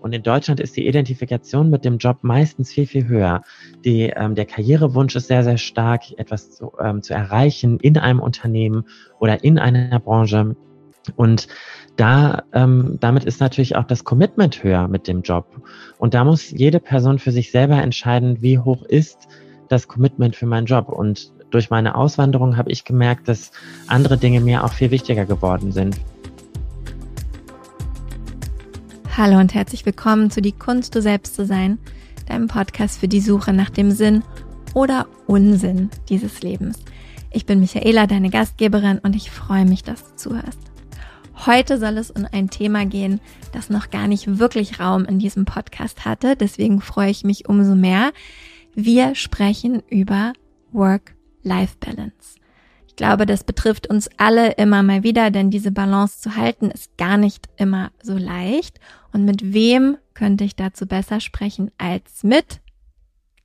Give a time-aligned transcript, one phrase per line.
[0.00, 3.42] Und in Deutschland ist die Identifikation mit dem Job meistens viel, viel höher.
[3.84, 8.20] Die, ähm, der Karrierewunsch ist sehr, sehr stark, etwas zu, ähm, zu erreichen in einem
[8.20, 8.84] Unternehmen
[9.18, 10.56] oder in einer Branche.
[11.16, 11.48] Und
[11.96, 15.46] da, ähm, damit ist natürlich auch das Commitment höher mit dem Job.
[15.98, 19.28] Und da muss jede Person für sich selber entscheiden, wie hoch ist
[19.68, 20.88] das Commitment für meinen Job.
[20.88, 23.50] Und durch meine Auswanderung habe ich gemerkt, dass
[23.86, 25.96] andere Dinge mir auch viel wichtiger geworden sind.
[29.22, 31.78] Hallo und herzlich willkommen zu Die Kunst, du selbst zu sein,
[32.26, 34.22] deinem Podcast für die Suche nach dem Sinn
[34.72, 36.78] oder Unsinn dieses Lebens.
[37.30, 40.58] Ich bin Michaela, deine Gastgeberin und ich freue mich, dass du zuhörst.
[41.44, 43.20] Heute soll es um ein Thema gehen,
[43.52, 47.74] das noch gar nicht wirklich Raum in diesem Podcast hatte, deswegen freue ich mich umso
[47.74, 48.12] mehr.
[48.74, 50.32] Wir sprechen über
[50.72, 52.40] Work-Life-Balance
[53.00, 57.16] glaube, das betrifft uns alle immer mal wieder, denn diese Balance zu halten ist gar
[57.16, 58.78] nicht immer so leicht.
[59.12, 62.60] Und mit wem könnte ich dazu besser sprechen als mit,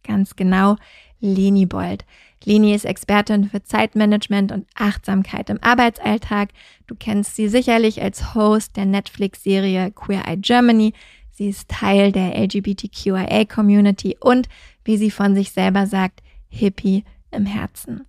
[0.03, 0.76] ganz genau,
[1.20, 2.06] Leni Bold.
[2.44, 6.50] Leni ist Expertin für Zeitmanagement und Achtsamkeit im Arbeitsalltag.
[6.86, 10.94] Du kennst sie sicherlich als Host der Netflix-Serie Queer Eye Germany.
[11.31, 14.48] Sie ist Teil der LGBTQIA-Community und,
[14.84, 18.06] wie sie von sich selber sagt, Hippie im Herzen.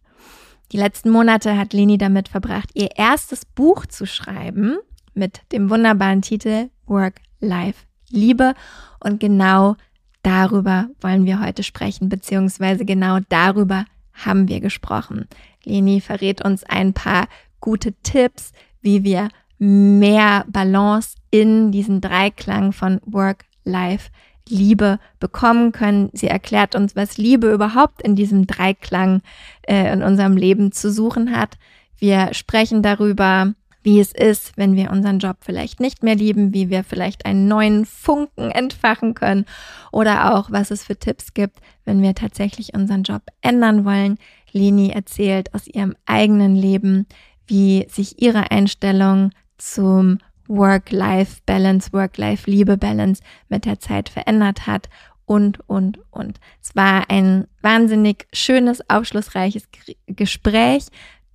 [0.73, 4.77] Die letzten Monate hat Leni damit verbracht, ihr erstes Buch zu schreiben
[5.14, 8.55] mit dem wunderbaren Titel Work, Life, Liebe.
[9.01, 9.77] Und genau
[10.23, 15.29] darüber wollen wir heute sprechen, beziehungsweise genau darüber haben wir gesprochen.
[15.64, 17.29] Leni verrät uns ein paar
[17.61, 24.11] gute Tipps, wie wir mehr Balance in diesen Dreiklang von Work, Life,
[24.48, 26.11] Liebe bekommen können.
[26.12, 29.23] Sie erklärt uns, was Liebe überhaupt in diesem Dreiklang
[29.62, 31.59] äh, in unserem Leben zu suchen hat.
[31.98, 33.55] Wir sprechen darüber,
[33.87, 37.47] wie es ist, wenn wir unseren Job vielleicht nicht mehr lieben, wie wir vielleicht einen
[37.47, 39.47] neuen Funken entfachen können
[39.92, 44.19] oder auch, was es für Tipps gibt, wenn wir tatsächlich unseren Job ändern wollen.
[44.51, 47.07] Leni erzählt aus ihrem eigenen Leben,
[47.46, 54.89] wie sich ihre Einstellung zum Work-Life-Balance, Work-Life-Liebe-Balance mit der Zeit verändert hat
[55.27, 56.41] und, und, und.
[56.61, 59.69] Es war ein wahnsinnig schönes, aufschlussreiches
[60.07, 60.86] Gespräch,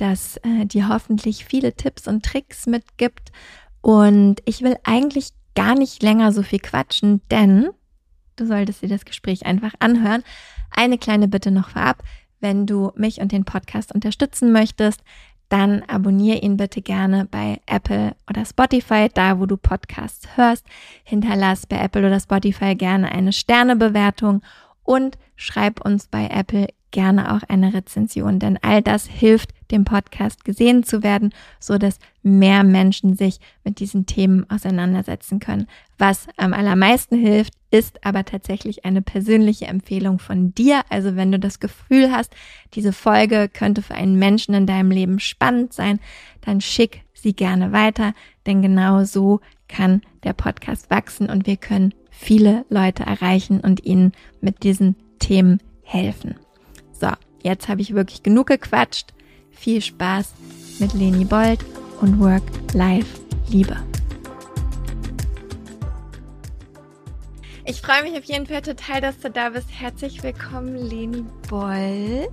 [0.02, 3.32] das äh, dir hoffentlich viele Tipps und Tricks mitgibt.
[3.82, 7.70] Und ich will eigentlich gar nicht länger so viel quatschen, denn
[8.36, 10.24] du solltest dir das Gespräch einfach anhören.
[10.72, 12.04] Eine kleine Bitte noch vorab.
[12.40, 15.02] Wenn du mich und den Podcast unterstützen möchtest,
[15.50, 20.66] dann abonniere ihn bitte gerne bei Apple oder Spotify, da wo du Podcasts hörst.
[21.04, 24.42] Hinterlass bei Apple oder Spotify gerne eine Sternebewertung
[24.84, 30.44] und schreib uns bei Apple gerne auch eine Rezension, denn all das hilft dem Podcast
[30.44, 35.68] gesehen zu werden, so dass mehr Menschen sich mit diesen Themen auseinandersetzen können.
[35.98, 40.82] Was am allermeisten hilft, ist aber tatsächlich eine persönliche Empfehlung von dir.
[40.90, 42.36] Also wenn du das Gefühl hast,
[42.74, 46.00] diese Folge könnte für einen Menschen in deinem Leben spannend sein,
[46.42, 48.14] dann schick sie gerne weiter,
[48.46, 54.12] denn genau so kann der Podcast wachsen und wir können viele Leute erreichen und ihnen
[54.42, 56.36] mit diesen Themen helfen.
[57.44, 59.14] Jetzt habe ich wirklich genug gequatscht.
[59.50, 60.34] Viel Spaß
[60.80, 61.60] mit Leni Bold
[62.00, 62.44] und Work,
[62.74, 63.20] Life,
[63.50, 63.76] Liebe.
[67.66, 69.68] Ich freue mich auf jeden Fall total, dass du da bist.
[69.72, 72.32] Herzlich willkommen, Leni Bold.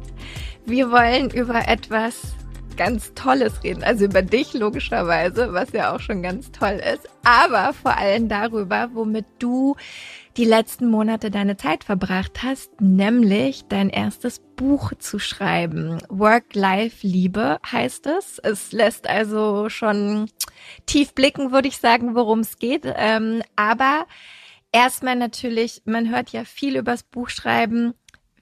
[0.66, 2.34] Wir wollen über etwas
[2.76, 3.82] ganz Tolles reden.
[3.82, 7.08] Also über dich logischerweise, was ja auch schon ganz toll ist.
[7.24, 9.76] Aber vor allem darüber, womit du
[10.38, 15.98] die letzten Monate deine Zeit verbracht hast, nämlich dein erstes Buch zu schreiben.
[16.08, 18.38] Work-Life-Liebe heißt es.
[18.38, 20.30] Es lässt also schon
[20.86, 22.84] tief blicken, würde ich sagen, worum es geht.
[22.86, 24.06] Ähm, aber
[24.70, 27.94] erstmal natürlich, man hört ja viel übers Buchschreiben.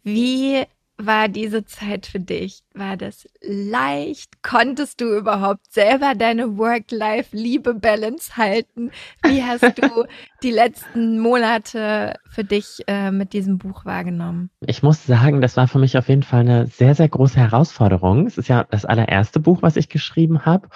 [0.02, 0.64] Wie
[0.98, 2.62] war diese Zeit für dich?
[2.74, 4.42] War das leicht?
[4.42, 8.90] Konntest du überhaupt selber deine Work-Life-Liebe-Balance halten?
[9.22, 10.06] Wie hast du
[10.42, 14.50] die letzten Monate für dich äh, mit diesem Buch wahrgenommen?
[14.66, 18.26] Ich muss sagen, das war für mich auf jeden Fall eine sehr, sehr große Herausforderung.
[18.26, 20.68] Es ist ja das allererste Buch, was ich geschrieben habe.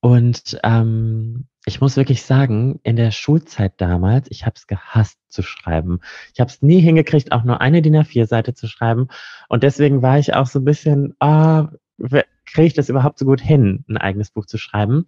[0.00, 5.42] Und ähm, ich muss wirklich sagen, in der Schulzeit damals, ich habe es gehasst zu
[5.42, 6.00] schreiben.
[6.34, 9.08] Ich habe es nie hingekriegt, auch nur eine DIN A4-Seite zu schreiben.
[9.48, 11.68] Und deswegen war ich auch so ein bisschen, ah,
[12.46, 15.06] kriege ich das überhaupt so gut hin, ein eigenes Buch zu schreiben?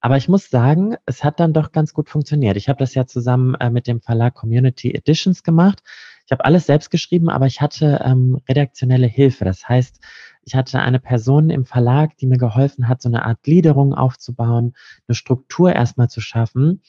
[0.00, 2.56] Aber ich muss sagen, es hat dann doch ganz gut funktioniert.
[2.56, 5.84] Ich habe das ja zusammen äh, mit dem Verlag Community Editions gemacht.
[6.32, 9.44] Ich habe alles selbst geschrieben, aber ich hatte ähm, redaktionelle Hilfe.
[9.44, 10.00] Das heißt,
[10.46, 14.72] ich hatte eine Person im Verlag, die mir geholfen hat, so eine Art Gliederung aufzubauen,
[15.06, 16.80] eine Struktur erstmal zu schaffen.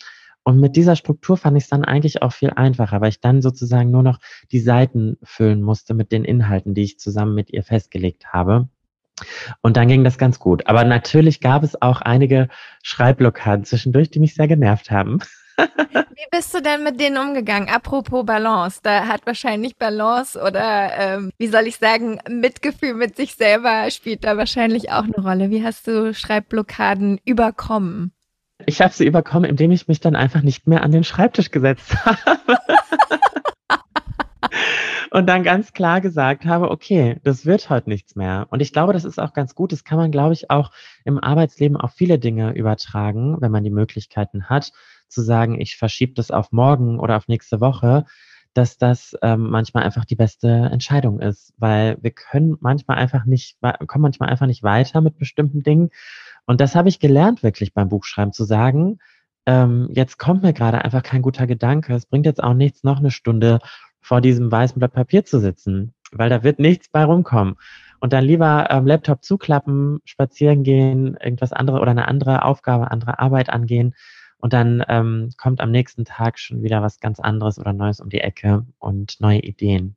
[0.43, 3.41] Und mit dieser Struktur fand ich es dann eigentlich auch viel einfacher, weil ich dann
[3.41, 4.19] sozusagen nur noch
[4.53, 8.69] die Seiten füllen musste mit den Inhalten, die ich zusammen mit ihr festgelegt habe.
[9.61, 10.67] Und dann ging das ganz gut.
[10.67, 12.47] Aber natürlich gab es auch einige
[12.81, 15.19] Schreibblockaden zwischendurch, die mich sehr genervt haben.
[15.57, 17.69] Wie bist du denn mit denen umgegangen?
[17.69, 23.35] Apropos Balance, da hat wahrscheinlich Balance oder ähm, wie soll ich sagen, Mitgefühl mit sich
[23.35, 25.49] selber spielt da wahrscheinlich auch eine Rolle.
[25.49, 28.13] Wie hast du Schreibblockaden überkommen?
[28.65, 31.95] Ich habe sie überkommen, indem ich mich dann einfach nicht mehr an den Schreibtisch gesetzt
[32.05, 32.57] habe.
[35.11, 38.47] und dann ganz klar gesagt habe, okay, das wird heute nichts mehr.
[38.49, 39.71] Und ich glaube, das ist auch ganz gut.
[39.71, 40.71] Das kann man, glaube ich, auch
[41.03, 44.71] im Arbeitsleben auf viele Dinge übertragen, wenn man die Möglichkeiten hat,
[45.13, 48.05] zu sagen, ich verschiebe das auf morgen oder auf nächste Woche,
[48.53, 53.57] dass das ähm, manchmal einfach die beste Entscheidung ist, weil wir können manchmal einfach nicht,
[53.87, 55.89] kommen manchmal einfach nicht weiter mit bestimmten Dingen.
[56.45, 58.99] Und das habe ich gelernt, wirklich beim Buchschreiben zu sagen,
[59.45, 61.93] ähm, jetzt kommt mir gerade einfach kein guter Gedanke.
[61.93, 63.59] Es bringt jetzt auch nichts, noch eine Stunde
[64.01, 67.55] vor diesem weißen Blatt Papier zu sitzen, weil da wird nichts bei rumkommen.
[67.99, 73.19] Und dann lieber ähm, Laptop zuklappen, spazieren gehen, irgendwas anderes oder eine andere Aufgabe, andere
[73.19, 73.95] Arbeit angehen.
[74.43, 78.09] Und dann ähm, kommt am nächsten Tag schon wieder was ganz anderes oder Neues um
[78.09, 79.95] die Ecke und neue Ideen.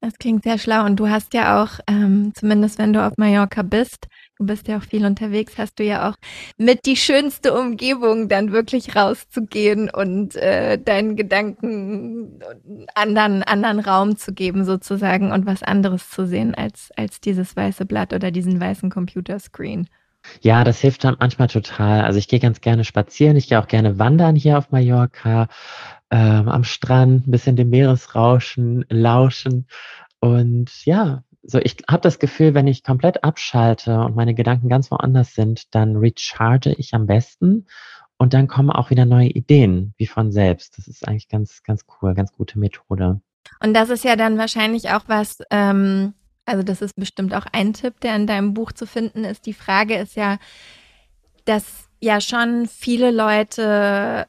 [0.00, 0.86] Das klingt sehr schlau.
[0.86, 4.08] Und du hast ja auch, ähm, zumindest wenn du auf Mallorca bist,
[4.38, 6.16] du bist ja auch viel unterwegs, hast du ja auch
[6.56, 12.40] mit die schönste Umgebung, dann wirklich rauszugehen und äh, deinen Gedanken
[12.94, 17.84] anderen, anderen Raum zu geben sozusagen und was anderes zu sehen als, als dieses weiße
[17.84, 19.86] Blatt oder diesen weißen Computerscreen.
[20.40, 22.02] Ja, das hilft dann manchmal total.
[22.02, 25.48] Also ich gehe ganz gerne spazieren, ich gehe auch gerne wandern hier auf Mallorca
[26.10, 29.66] ähm, am Strand, ein bisschen dem Meeresrauschen lauschen.
[30.20, 34.90] Und ja, so ich habe das Gefühl, wenn ich komplett abschalte und meine Gedanken ganz
[34.90, 37.66] woanders sind, dann recharge ich am besten
[38.18, 40.76] und dann kommen auch wieder neue Ideen, wie von selbst.
[40.76, 43.20] Das ist eigentlich ganz, ganz cool, ganz gute Methode.
[43.62, 46.12] Und das ist ja dann wahrscheinlich auch was, ähm,
[46.50, 49.46] also das ist bestimmt auch ein Tipp, der in deinem Buch zu finden ist.
[49.46, 50.38] Die Frage ist ja,
[51.44, 54.26] dass ja schon viele Leute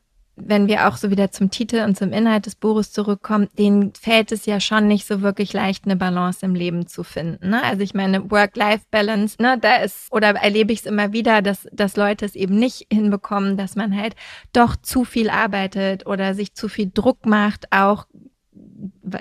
[0.48, 4.32] wenn wir auch so wieder zum Titel und zum Inhalt des Buches zurückkommen, denen fällt
[4.32, 7.50] es ja schon nicht so wirklich leicht, eine Balance im Leben zu finden.
[7.50, 7.64] Ne?
[7.64, 11.96] Also ich meine, Work-Life-Balance, ne, da ist, oder erlebe ich es immer wieder, dass, dass
[11.96, 14.16] Leute es eben nicht hinbekommen, dass man halt
[14.54, 18.08] doch zu viel arbeitet oder sich zu viel Druck macht, auch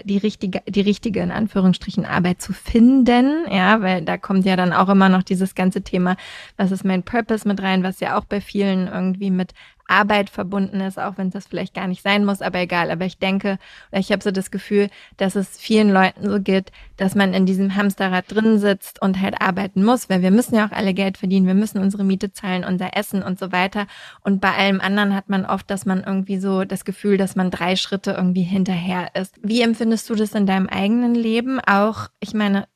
[0.05, 4.73] die richtige, die richtige in Anführungsstrichen Arbeit zu finden, ja, weil da kommt ja dann
[4.73, 6.17] auch immer noch dieses ganze Thema,
[6.57, 9.53] was ist mein Purpose mit rein, was ja auch bei vielen irgendwie mit
[9.91, 12.91] Arbeit verbunden ist, auch wenn das vielleicht gar nicht sein muss, aber egal.
[12.91, 13.59] Aber ich denke,
[13.93, 17.75] ich habe so das Gefühl, dass es vielen Leuten so geht, dass man in diesem
[17.75, 21.47] Hamsterrad drin sitzt und halt arbeiten muss, weil wir müssen ja auch alle Geld verdienen,
[21.47, 23.87] wir müssen unsere Miete zahlen, unser Essen und so weiter.
[24.23, 27.51] Und bei allem anderen hat man oft, dass man irgendwie so das Gefühl, dass man
[27.51, 29.37] drei Schritte irgendwie hinterher ist.
[29.43, 31.61] Wie empfindest du das in deinem eigenen Leben?
[31.61, 32.67] Auch, ich meine,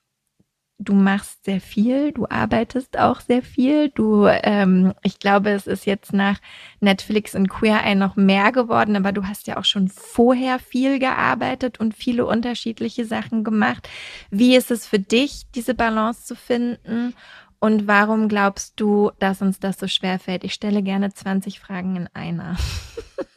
[0.78, 3.90] du machst sehr viel, du arbeitest auch sehr viel.
[3.90, 6.38] Du, ähm, ich glaube, es ist jetzt nach
[6.80, 10.98] Netflix und Queer Eye noch mehr geworden, aber du hast ja auch schon vorher viel
[10.98, 13.88] gearbeitet und viele unterschiedliche Sachen gemacht.
[14.30, 17.14] Wie ist es für dich, diese Balance zu finden?
[17.60, 20.44] Und warum glaubst du, dass uns das so schwer fällt?
[20.44, 22.56] Ich stelle gerne 20 Fragen in einer.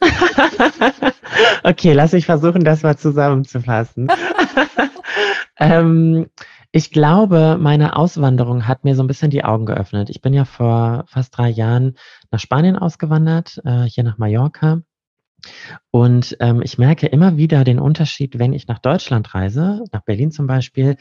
[1.62, 4.08] okay, lass mich versuchen, das mal zusammenzufassen.
[5.58, 6.26] ähm,
[6.70, 10.10] ich glaube, meine Auswanderung hat mir so ein bisschen die Augen geöffnet.
[10.10, 11.96] Ich bin ja vor fast drei Jahren
[12.30, 14.82] nach Spanien ausgewandert, äh, hier nach Mallorca.
[15.90, 20.30] Und ähm, ich merke immer wieder den Unterschied, wenn ich nach Deutschland reise, nach Berlin
[20.30, 20.96] zum Beispiel,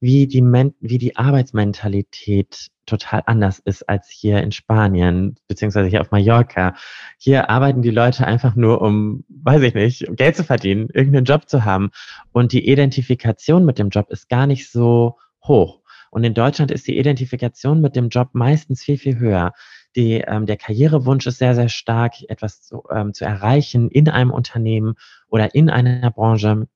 [0.00, 6.00] wie die, Men wie die Arbeitsmentalität total anders ist als hier in Spanien, beziehungsweise hier
[6.00, 6.74] auf Mallorca.
[7.18, 11.48] Hier arbeiten die Leute einfach nur, um, weiß ich nicht, Geld zu verdienen, irgendeinen Job
[11.48, 11.90] zu haben.
[12.32, 15.80] Und die Identifikation mit dem Job ist gar nicht so hoch.
[16.10, 19.52] Und in Deutschland ist die Identifikation mit dem Job meistens viel, viel höher.
[19.96, 24.30] Die, ähm, der Karrierewunsch ist sehr, sehr stark, etwas zu, ähm, zu erreichen in einem
[24.30, 24.94] Unternehmen
[25.28, 26.68] oder in einer Branche.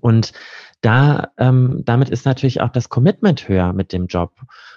[0.00, 0.32] Und
[0.80, 4.32] da, ähm, damit ist natürlich auch das Commitment höher mit dem Job.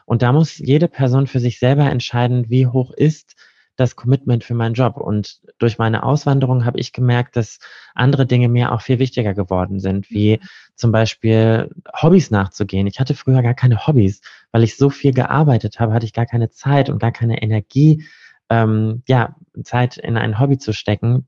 [0.06, 3.36] Und da muss jede Person für sich selber entscheiden, wie hoch ist
[3.76, 4.98] das Commitment für meinen Job.
[4.98, 7.60] Und durch meine Auswanderung habe ich gemerkt, dass
[7.96, 10.46] andere Dinge mir auch viel wichtiger geworden sind, wie mhm.
[10.76, 11.70] zum Beispiel
[12.02, 12.88] Hobbys nachzugehen.
[12.88, 16.26] Ich hatte früher gar keine Hobbys, weil ich so viel gearbeitet habe, hatte ich gar
[16.26, 18.06] keine Zeit und gar keine Energie,
[18.50, 21.28] ähm, ja, Zeit in ein Hobby zu stecken.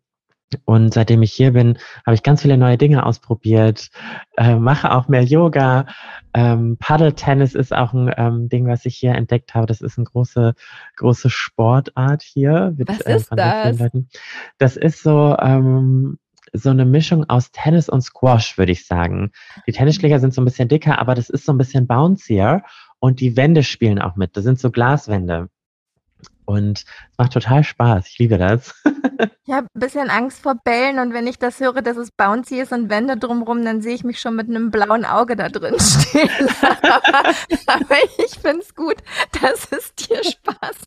[0.66, 3.90] Und seitdem ich hier bin, habe ich ganz viele neue Dinge ausprobiert,
[4.38, 5.86] äh, mache auch mehr Yoga.
[6.34, 9.68] Ähm, Paddle-Tennis ist auch ein ähm, Ding, was ich hier entdeckt habe.
[9.68, 10.54] Das ist eine große,
[10.98, 12.74] große Sportart hier.
[12.78, 13.80] Mit, was äh, ist das?
[14.58, 16.18] Das ist so, ähm,
[16.54, 19.32] so eine Mischung aus Tennis und Squash, würde ich sagen.
[19.68, 22.64] Die Tennisschläger sind so ein bisschen dicker, aber das ist so ein bisschen bouncier
[23.00, 24.38] und die Wände spielen auch mit.
[24.38, 25.50] Das sind so Glaswände.
[26.54, 28.08] Und es macht total Spaß.
[28.08, 28.74] Ich liebe das.
[29.46, 32.62] ich habe ein bisschen Angst vor Bällen und wenn ich das höre, dass es bouncy
[32.62, 35.76] ist und Wände drumherum, dann sehe ich mich schon mit einem blauen Auge da drin
[35.80, 36.30] stehen.
[36.62, 37.02] aber,
[37.68, 38.98] aber ich finde es gut,
[39.42, 40.78] dass es dir Spaß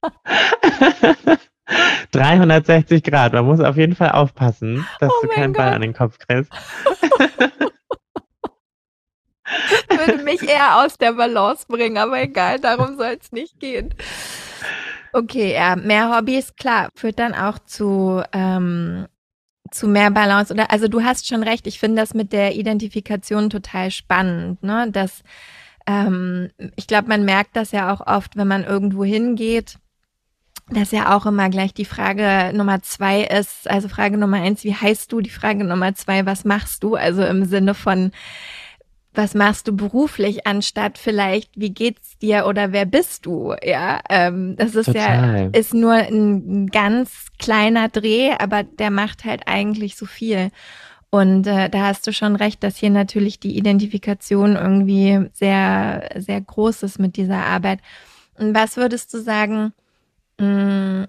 [0.00, 1.40] macht.
[2.12, 3.32] 360 Grad.
[3.32, 5.64] Man muss auf jeden Fall aufpassen, dass oh du keinen Gott.
[5.64, 6.52] Ball an den Kopf kriegst.
[9.88, 13.94] Würde mich eher aus der Balance bringen, aber egal, darum soll es nicht gehen.
[15.16, 19.06] Okay, ja, mehr Hobbys, klar, führt dann auch zu, ähm,
[19.70, 20.52] zu mehr Balance.
[20.52, 24.90] Oder also du hast schon recht, ich finde das mit der Identifikation total spannend, ne?
[24.92, 25.22] Dass
[25.86, 29.78] ähm, ich glaube, man merkt das ja auch oft, wenn man irgendwo hingeht
[30.68, 33.70] dass ja auch immer gleich die Frage Nummer zwei ist.
[33.70, 35.20] Also Frage Nummer eins, wie heißt du?
[35.20, 36.96] Die Frage Nummer zwei, was machst du?
[36.96, 38.10] Also im Sinne von,
[39.16, 43.54] was machst du beruflich, anstatt vielleicht, wie geht's dir oder wer bist du?
[43.62, 45.50] Ja, ähm, das ist Total.
[45.52, 50.50] ja, ist nur ein ganz kleiner Dreh, aber der macht halt eigentlich so viel.
[51.10, 56.40] Und äh, da hast du schon recht, dass hier natürlich die Identifikation irgendwie sehr, sehr
[56.40, 57.80] groß ist mit dieser Arbeit.
[58.38, 59.72] Und was würdest du sagen,
[60.38, 61.04] Mm,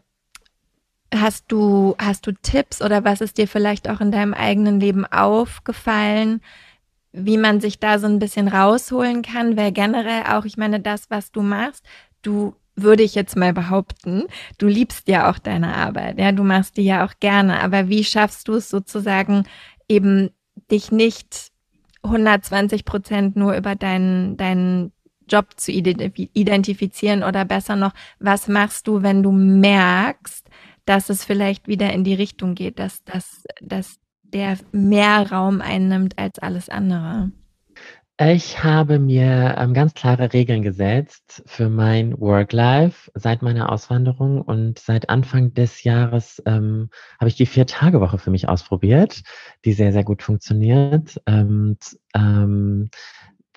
[1.13, 5.05] hast du, hast du Tipps oder was ist dir vielleicht auch in deinem eigenen Leben
[5.05, 6.41] aufgefallen,
[7.17, 9.57] wie man sich da so ein bisschen rausholen kann?
[9.57, 11.83] Weil generell auch, ich meine, das, was du machst,
[12.21, 14.23] du würde ich jetzt mal behaupten,
[14.59, 18.03] du liebst ja auch deine Arbeit, ja, du machst die ja auch gerne, aber wie
[18.03, 19.45] schaffst du es sozusagen
[19.89, 20.29] eben
[20.69, 21.51] dich nicht
[22.03, 24.91] 120 Prozent nur über deinen, deinen
[25.27, 30.47] Job zu identifizieren oder besser noch, was machst du, wenn du merkst,
[30.85, 33.99] dass es vielleicht wieder in die Richtung geht, dass, dass, dass
[34.33, 37.31] der mehr Raum einnimmt als alles andere?
[38.19, 44.79] Ich habe mir ähm, ganz klare Regeln gesetzt für mein Work-Life seit meiner Auswanderung und
[44.79, 49.21] seit Anfang des Jahres ähm, habe ich die Vier-Tage-Woche für mich ausprobiert,
[49.65, 51.21] die sehr, sehr gut funktioniert.
[51.27, 51.77] Und,
[52.15, 52.89] ähm,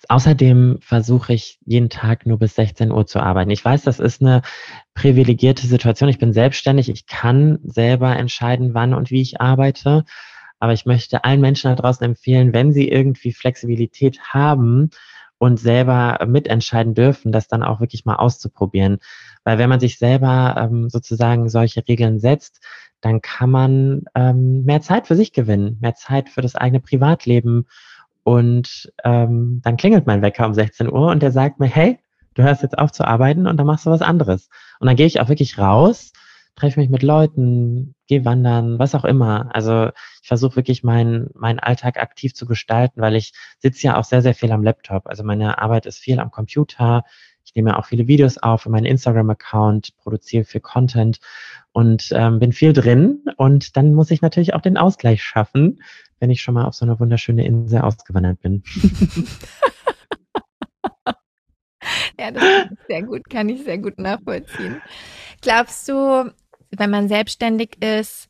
[0.08, 3.50] Außerdem versuche ich jeden Tag nur bis 16 Uhr zu arbeiten.
[3.50, 4.42] Ich weiß, das ist eine
[4.94, 6.08] privilegierte Situation.
[6.08, 6.88] Ich bin selbstständig.
[6.88, 10.04] Ich kann selber entscheiden, wann und wie ich arbeite.
[10.60, 14.90] Aber ich möchte allen Menschen da draußen empfehlen, wenn sie irgendwie Flexibilität haben
[15.38, 18.98] und selber mitentscheiden dürfen, das dann auch wirklich mal auszuprobieren.
[19.42, 22.60] Weil wenn man sich selber ähm, sozusagen solche Regeln setzt,
[23.00, 27.66] dann kann man ähm, mehr Zeit für sich gewinnen, mehr Zeit für das eigene Privatleben
[28.22, 31.98] und ähm, dann klingelt mein Wecker um 16 Uhr und der sagt mir, hey,
[32.34, 34.48] du hörst jetzt auf zu arbeiten und dann machst du was anderes.
[34.78, 36.12] Und dann gehe ich auch wirklich raus,
[36.56, 39.54] treffe mich mit Leuten, gehe wandern, was auch immer.
[39.54, 39.90] Also
[40.22, 44.22] ich versuche wirklich meinen meinen Alltag aktiv zu gestalten, weil ich sitze ja auch sehr,
[44.22, 45.06] sehr viel am Laptop.
[45.06, 47.04] Also meine Arbeit ist viel am Computer.
[47.44, 51.18] Ich nehme auch viele Videos auf für meinen Instagram-Account, produziere viel Content
[51.72, 53.24] und ähm, bin viel drin.
[53.36, 55.80] Und dann muss ich natürlich auch den Ausgleich schaffen
[56.20, 58.62] wenn ich schon mal auf so eine wunderschöne Insel ausgewandert bin.
[62.20, 64.80] ja, das ist sehr gut, kann ich sehr gut nachvollziehen.
[65.40, 66.30] Glaubst du,
[66.70, 68.28] wenn man selbstständig ist,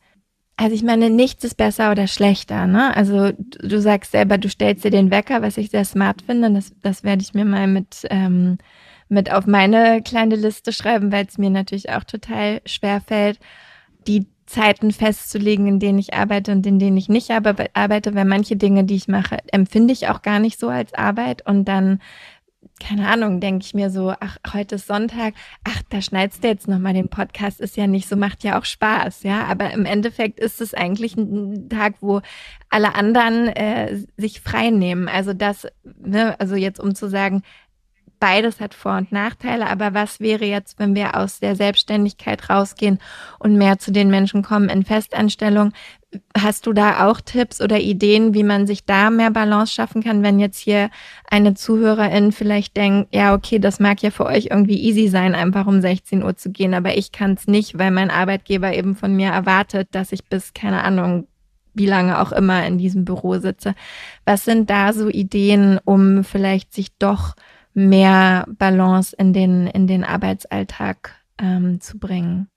[0.56, 2.94] also ich meine, nichts ist besser oder schlechter, ne?
[2.94, 6.52] Also du, du sagst selber, du stellst dir den Wecker, was ich sehr smart finde.
[6.52, 8.58] Das, das werde ich mir mal mit, ähm,
[9.08, 13.38] mit auf meine kleine Liste schreiben, weil es mir natürlich auch total schwer fällt.
[14.06, 18.56] Die Zeiten festzulegen, in denen ich arbeite und in denen ich nicht arbeite, weil manche
[18.56, 22.00] Dinge, die ich mache, empfinde ich auch gar nicht so als Arbeit und dann
[22.80, 25.34] keine Ahnung, denke ich mir so, ach, heute ist Sonntag,
[25.64, 28.64] ach, da schneidest du jetzt nochmal den Podcast, ist ja nicht so, macht ja auch
[28.64, 32.22] Spaß, ja, aber im Endeffekt ist es eigentlich ein Tag, wo
[32.70, 35.08] alle anderen äh, sich frei nehmen.
[35.08, 37.42] Also das, ne, also jetzt um zu sagen,
[38.20, 43.00] beides hat Vor- und Nachteile, aber was wäre jetzt, wenn wir aus der Selbstständigkeit rausgehen
[43.38, 45.72] und mehr zu den Menschen kommen in Festanstellung?
[46.36, 50.22] Hast du da auch Tipps oder Ideen, wie man sich da mehr Balance schaffen kann,
[50.22, 50.90] wenn jetzt hier
[51.28, 55.66] eine Zuhörerin vielleicht denkt, ja, okay, das mag ja für euch irgendwie easy sein, einfach
[55.66, 59.14] um 16 Uhr zu gehen, aber ich kann es nicht, weil mein Arbeitgeber eben von
[59.16, 61.26] mir erwartet, dass ich bis, keine Ahnung,
[61.74, 63.74] wie lange auch immer in diesem Büro sitze.
[64.24, 67.34] Was sind da so Ideen, um vielleicht sich doch
[67.74, 72.48] mehr Balance in den, in den Arbeitsalltag ähm, zu bringen?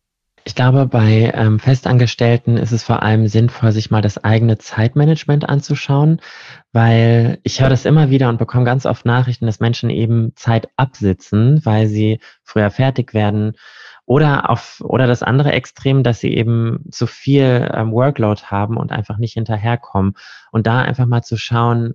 [0.45, 5.47] Ich glaube, bei ähm, Festangestellten ist es vor allem sinnvoll, sich mal das eigene Zeitmanagement
[5.47, 6.19] anzuschauen,
[6.73, 10.67] weil ich höre das immer wieder und bekomme ganz oft Nachrichten, dass Menschen eben Zeit
[10.75, 13.53] absitzen, weil sie früher fertig werden
[14.05, 18.91] oder auf oder das andere Extrem, dass sie eben zu viel ähm, Workload haben und
[18.91, 20.15] einfach nicht hinterherkommen
[20.51, 21.93] und da einfach mal zu schauen,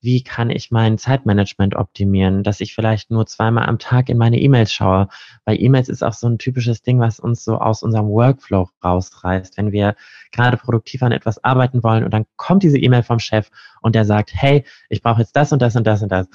[0.00, 4.38] wie kann ich mein Zeitmanagement optimieren, dass ich vielleicht nur zweimal am Tag in meine
[4.38, 5.08] E-Mails schaue.
[5.44, 9.56] Weil E-Mails ist auch so ein typisches Ding, was uns so aus unserem Workflow rausreißt.
[9.56, 9.96] Wenn wir
[10.30, 13.50] gerade produktiv an etwas arbeiten wollen und dann kommt diese E-Mail vom Chef
[13.80, 16.28] und der sagt, hey, ich brauche jetzt das und das und das und das.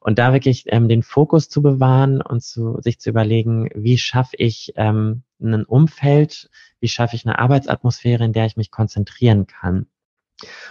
[0.00, 4.36] Und da wirklich ähm, den Fokus zu bewahren und zu, sich zu überlegen, wie schaffe
[4.38, 6.48] ich ähm, ein Umfeld,
[6.80, 9.86] wie schaffe ich eine Arbeitsatmosphäre, in der ich mich konzentrieren kann.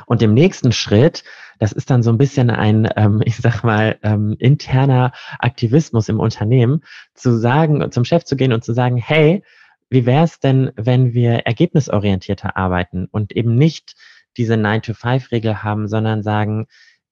[0.06, 1.24] Und im nächsten Schritt,
[1.60, 6.20] das ist dann so ein bisschen ein, ähm, ich sag mal, ähm, interner Aktivismus im
[6.20, 6.84] Unternehmen,
[7.14, 9.44] zu sagen, zum Chef zu gehen und zu sagen, hey,
[9.90, 13.96] wie wäre es denn, wenn wir ergebnisorientierter arbeiten und eben nicht
[14.38, 16.68] diese 9-to-5-Regel haben, sondern sagen,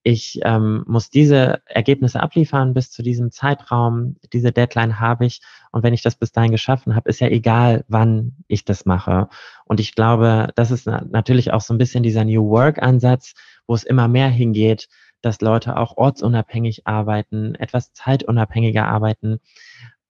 [0.08, 5.42] ich ähm, muss diese Ergebnisse abliefern bis zu diesem Zeitraum, diese Deadline habe ich
[5.74, 9.28] und wenn ich das bis dahin geschaffen habe, ist ja egal, wann ich das mache.
[9.66, 13.34] Und ich glaube, das ist natürlich auch so ein bisschen dieser New Work-Ansatz,
[13.68, 14.88] wo es immer mehr hingeht,
[15.22, 19.42] dass Leute auch ortsunabhängig arbeiten, etwas zeitunabhängiger arbeiten.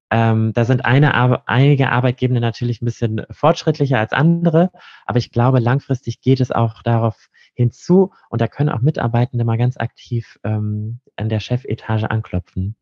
[0.10, 4.72] Ähm, da sind eine, einige Arbeitgebende natürlich ein bisschen fortschrittlicher als andere,
[5.06, 9.58] aber ich glaube, langfristig geht es auch darauf hinzu und da können auch Mitarbeitende mal
[9.58, 12.76] ganz aktiv ähm, an der Chefetage anklopfen.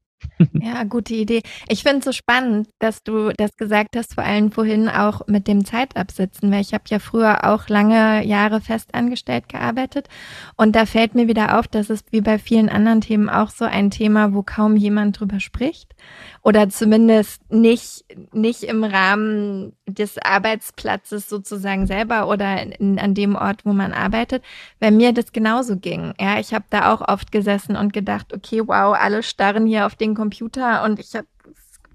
[0.53, 1.41] Ja, gute Idee.
[1.67, 5.47] Ich finde es so spannend, dass du das gesagt hast, vor allem vorhin auch mit
[5.47, 10.07] dem Zeitabsitzen, weil ich habe ja früher auch lange Jahre festangestellt gearbeitet
[10.55, 13.65] und da fällt mir wieder auf, dass es wie bei vielen anderen Themen auch so
[13.65, 15.95] ein Thema, wo kaum jemand drüber spricht
[16.41, 23.65] oder zumindest nicht, nicht im Rahmen des Arbeitsplatzes sozusagen selber oder in, an dem Ort,
[23.65, 24.43] wo man arbeitet,
[24.79, 26.13] weil mir das genauso ging.
[26.19, 29.95] Ja, ich habe da auch oft gesessen und gedacht, okay, wow, alle starren hier auf
[29.95, 31.27] den Computer und ich habe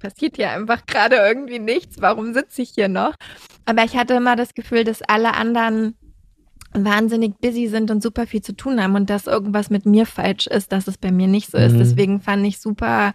[0.00, 2.00] passiert hier einfach gerade irgendwie nichts.
[2.00, 3.14] Warum sitze ich hier noch?
[3.66, 5.94] Aber ich hatte immer das Gefühl, dass alle anderen
[6.72, 10.46] wahnsinnig busy sind und super viel zu tun haben und dass irgendwas mit mir falsch
[10.46, 11.74] ist, dass es bei mir nicht so ist.
[11.74, 11.78] Mhm.
[11.78, 13.12] Deswegen fand ich super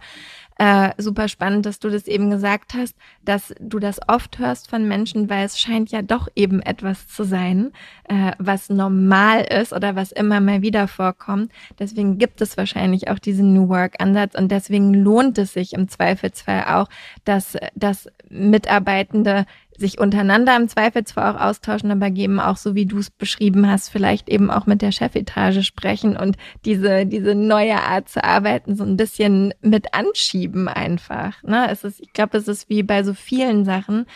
[0.58, 4.88] äh, super spannend, dass du das eben gesagt hast, dass du das oft hörst von
[4.88, 7.72] Menschen, weil es scheint ja doch eben etwas zu sein,
[8.04, 11.52] äh, was normal ist oder was immer mal wieder vorkommt.
[11.78, 16.64] Deswegen gibt es wahrscheinlich auch diesen New Work-Ansatz und deswegen lohnt es sich im Zweifelsfall
[16.64, 16.88] auch,
[17.24, 19.44] dass, dass Mitarbeitende
[19.78, 23.68] sich untereinander im Zweifel zwar auch austauschen, aber geben auch, so wie du es beschrieben
[23.70, 28.76] hast, vielleicht eben auch mit der Chefetage sprechen und diese, diese neue Art zu arbeiten
[28.76, 31.42] so ein bisschen mit anschieben einfach.
[31.42, 31.68] Ne?
[31.70, 34.06] Es ist, ich glaube, es ist wie bei so vielen Sachen,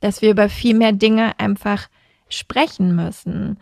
[0.00, 1.88] dass wir über viel mehr Dinge einfach
[2.28, 3.58] sprechen müssen,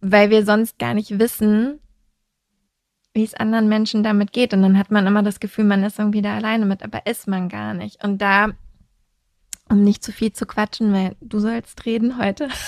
[0.00, 1.80] weil wir sonst gar nicht wissen,
[3.14, 4.54] wie es anderen Menschen damit geht.
[4.54, 7.26] Und dann hat man immer das Gefühl, man ist irgendwie da alleine mit, aber ist
[7.28, 8.02] man gar nicht.
[8.04, 8.50] Und da
[9.68, 12.48] um nicht zu viel zu quatschen, weil du sollst reden heute.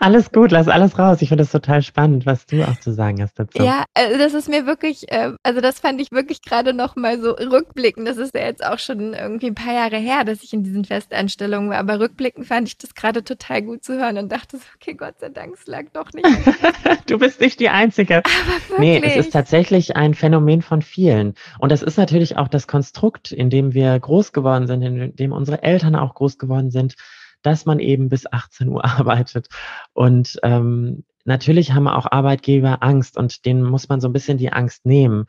[0.00, 1.22] Alles gut, lass alles raus.
[1.22, 3.62] Ich finde es total spannend, was du auch zu sagen hast dazu.
[3.62, 7.20] Ja, also das ist mir wirklich, äh, also das fand ich wirklich gerade noch mal
[7.20, 8.06] so rückblickend.
[8.06, 10.84] Das ist ja jetzt auch schon irgendwie ein paar Jahre her, dass ich in diesen
[10.84, 11.78] Festanstellungen war.
[11.78, 15.18] Aber rückblickend fand ich das gerade total gut zu hören und dachte so, okay, Gott
[15.20, 16.26] sei Dank, es lag doch nicht.
[17.06, 18.18] du bist nicht die Einzige.
[18.18, 19.00] Aber wirklich.
[19.00, 21.34] Nee, es ist tatsächlich ein Phänomen von vielen.
[21.58, 25.32] Und das ist natürlich auch das Konstrukt, in dem wir groß geworden sind, in dem
[25.32, 26.96] unsere Eltern auch groß geworden sind
[27.44, 29.48] dass man eben bis 18 Uhr arbeitet.
[29.92, 34.52] Und ähm, natürlich haben auch Arbeitgeber Angst und denen muss man so ein bisschen die
[34.52, 35.26] Angst nehmen,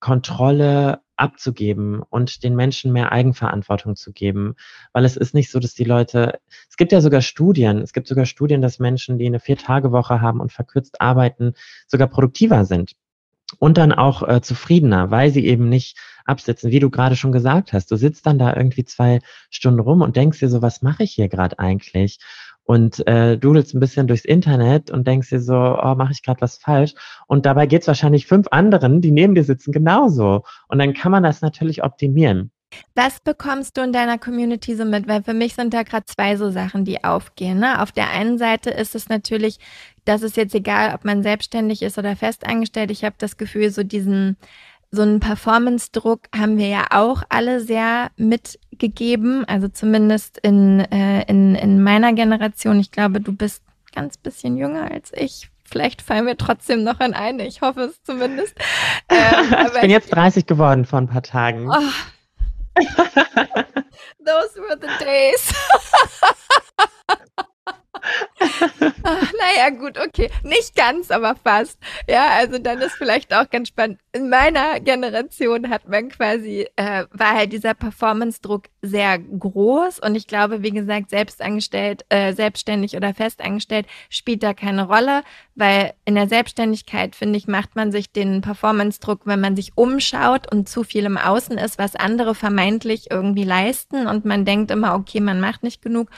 [0.00, 4.54] Kontrolle abzugeben und den Menschen mehr Eigenverantwortung zu geben.
[4.92, 6.38] Weil es ist nicht so, dass die Leute,
[6.70, 10.40] es gibt ja sogar Studien, es gibt sogar Studien, dass Menschen, die eine Vier-Tage-Woche haben
[10.40, 11.54] und verkürzt arbeiten,
[11.88, 12.92] sogar produktiver sind
[13.58, 17.72] und dann auch äh, zufriedener, weil sie eben nicht absitzen, wie du gerade schon gesagt
[17.72, 17.90] hast.
[17.90, 21.12] Du sitzt dann da irgendwie zwei Stunden rum und denkst dir so, was mache ich
[21.12, 22.18] hier gerade eigentlich?
[22.64, 26.42] Und äh, dudelst ein bisschen durchs Internet und denkst dir so, oh, mache ich gerade
[26.42, 26.94] was falsch?
[27.26, 30.42] Und dabei geht's wahrscheinlich fünf anderen, die neben dir sitzen, genauso.
[30.68, 32.50] Und dann kann man das natürlich optimieren.
[32.94, 35.08] Was bekommst du in deiner Community so mit?
[35.08, 37.58] Weil für mich sind da gerade zwei so Sachen, die aufgehen.
[37.58, 37.80] Ne?
[37.80, 39.58] Auf der einen Seite ist es natürlich,
[40.04, 42.90] dass es jetzt egal, ob man selbstständig ist oder festangestellt.
[42.90, 44.36] Ich habe das Gefühl, so diesen
[44.90, 49.44] so einen Performance-Druck haben wir ja auch alle sehr mitgegeben.
[49.44, 52.80] Also zumindest in, äh, in, in meiner Generation.
[52.80, 53.62] Ich glaube, du bist
[53.94, 55.50] ganz bisschen jünger als ich.
[55.64, 57.46] Vielleicht fallen wir trotzdem noch an eine.
[57.46, 58.54] Ich hoffe es zumindest.
[59.10, 61.70] Ähm, ich bin jetzt 30 geworden vor ein paar Tagen.
[61.70, 62.17] Oh,
[64.20, 65.52] Those were the days.
[68.40, 70.30] Ach, naja, gut, okay.
[70.42, 71.78] Nicht ganz, aber fast.
[72.08, 73.98] Ja, also dann ist vielleicht auch ganz spannend.
[74.12, 80.26] In meiner Generation hat man quasi, äh, war halt dieser Performance-Druck sehr groß und ich
[80.26, 85.22] glaube, wie gesagt, selbstangestellt, äh, selbstständig oder festangestellt spielt da keine Rolle,
[85.54, 90.50] weil in der Selbstständigkeit, finde ich, macht man sich den Performance-Druck, wenn man sich umschaut
[90.50, 94.94] und zu viel im Außen ist, was andere vermeintlich irgendwie leisten und man denkt immer,
[94.94, 96.10] okay, man macht nicht genug.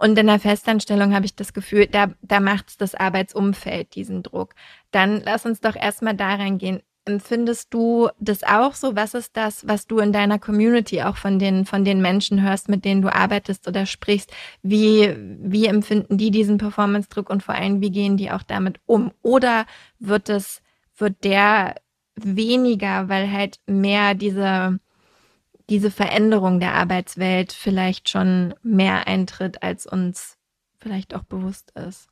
[0.00, 4.22] Und in der Festanstellung habe ich das Gefühl, da, da macht es das Arbeitsumfeld, diesen
[4.22, 4.54] Druck.
[4.92, 6.80] Dann lass uns doch erstmal da reingehen.
[7.04, 8.96] Empfindest du das auch so?
[8.96, 12.70] Was ist das, was du in deiner Community auch von den, von den Menschen hörst,
[12.70, 14.32] mit denen du arbeitest oder sprichst?
[14.62, 19.12] Wie, wie empfinden die diesen Performance-Druck und vor allem, wie gehen die auch damit um?
[19.20, 19.66] Oder
[19.98, 20.62] wird es,
[20.96, 21.74] wird der
[22.14, 24.78] weniger, weil halt mehr diese,
[25.70, 30.36] diese Veränderung der Arbeitswelt vielleicht schon mehr eintritt, als uns
[30.78, 32.08] vielleicht auch bewusst ist.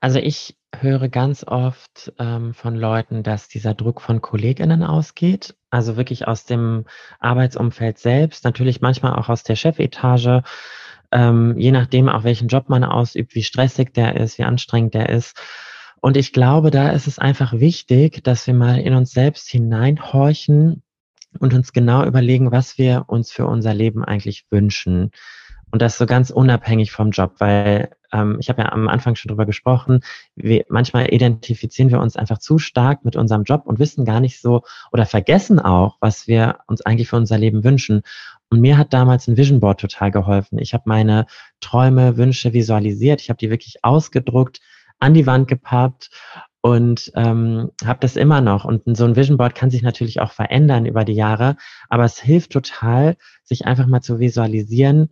[0.00, 5.98] Also ich höre ganz oft ähm, von Leuten, dass dieser Druck von Kolleginnen ausgeht, also
[5.98, 6.86] wirklich aus dem
[7.20, 10.42] Arbeitsumfeld selbst, natürlich manchmal auch aus der Chefetage,
[11.12, 15.10] ähm, je nachdem auch welchen Job man ausübt, wie stressig der ist, wie anstrengend der
[15.10, 15.38] ist.
[16.00, 20.82] Und ich glaube, da ist es einfach wichtig, dass wir mal in uns selbst hineinhorchen
[21.38, 25.10] und uns genau überlegen, was wir uns für unser Leben eigentlich wünschen.
[25.70, 29.30] Und das so ganz unabhängig vom Job, weil ähm, ich habe ja am Anfang schon
[29.30, 30.00] drüber gesprochen,
[30.36, 34.40] wir, manchmal identifizieren wir uns einfach zu stark mit unserem Job und wissen gar nicht
[34.40, 38.02] so oder vergessen auch, was wir uns eigentlich für unser Leben wünschen.
[38.50, 40.58] Und mir hat damals ein Vision Board total geholfen.
[40.58, 41.24] Ich habe meine
[41.60, 44.60] Träume, Wünsche visualisiert, ich habe die wirklich ausgedruckt,
[44.98, 46.10] an die Wand gepappt
[46.62, 48.64] und ähm, habe das immer noch.
[48.64, 51.56] Und so ein Vision Board kann sich natürlich auch verändern über die Jahre,
[51.90, 55.08] aber es hilft total, sich einfach mal zu visualisieren,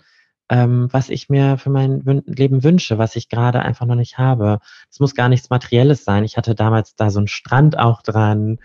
[0.48, 4.16] ähm, was ich mir für mein Wün Leben wünsche, was ich gerade einfach noch nicht
[4.16, 4.60] habe.
[4.90, 6.22] Es muss gar nichts Materielles sein.
[6.22, 8.58] Ich hatte damals da so einen Strand auch dran,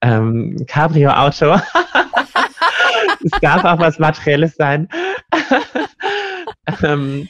[0.00, 1.54] ähm, Cabrio-Auto.
[3.24, 4.88] es darf auch was Materielles sein.
[6.82, 7.28] ähm,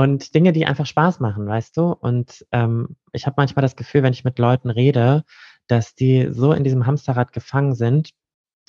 [0.00, 1.92] und Dinge, die einfach Spaß machen, weißt du?
[1.92, 5.24] Und ähm, ich habe manchmal das Gefühl, wenn ich mit Leuten rede,
[5.66, 8.12] dass die so in diesem Hamsterrad gefangen sind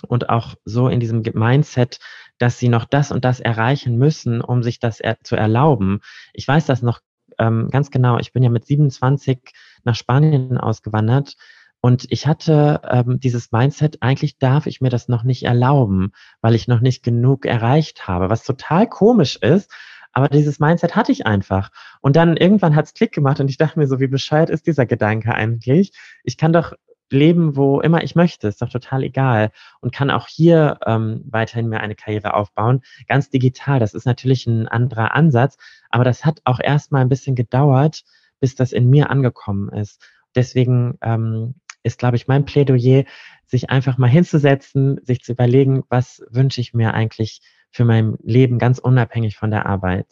[0.05, 1.99] und auch so in diesem Mindset,
[2.37, 6.01] dass sie noch das und das erreichen müssen, um sich das er zu erlauben.
[6.33, 6.99] Ich weiß das noch
[7.39, 8.17] ähm, ganz genau.
[8.17, 9.39] Ich bin ja mit 27
[9.85, 11.37] nach Spanien ausgewandert
[11.79, 16.55] und ich hatte ähm, dieses Mindset, eigentlich darf ich mir das noch nicht erlauben, weil
[16.55, 19.71] ich noch nicht genug erreicht habe, was total komisch ist,
[20.13, 21.71] aber dieses Mindset hatte ich einfach.
[22.01, 24.67] Und dann irgendwann hat es Klick gemacht und ich dachte mir so, wie bescheuert ist
[24.67, 25.93] dieser Gedanke eigentlich?
[26.23, 26.73] Ich kann doch
[27.11, 31.67] leben, wo immer ich möchte, ist doch total egal und kann auch hier ähm, weiterhin
[31.67, 33.79] mir eine Karriere aufbauen, ganz digital.
[33.79, 35.57] Das ist natürlich ein anderer Ansatz,
[35.89, 38.03] aber das hat auch erstmal ein bisschen gedauert,
[38.39, 40.01] bis das in mir angekommen ist.
[40.35, 43.03] Deswegen ähm, ist, glaube ich, mein Plädoyer,
[43.45, 48.59] sich einfach mal hinzusetzen, sich zu überlegen, was wünsche ich mir eigentlich für mein Leben
[48.59, 50.07] ganz unabhängig von der Arbeit.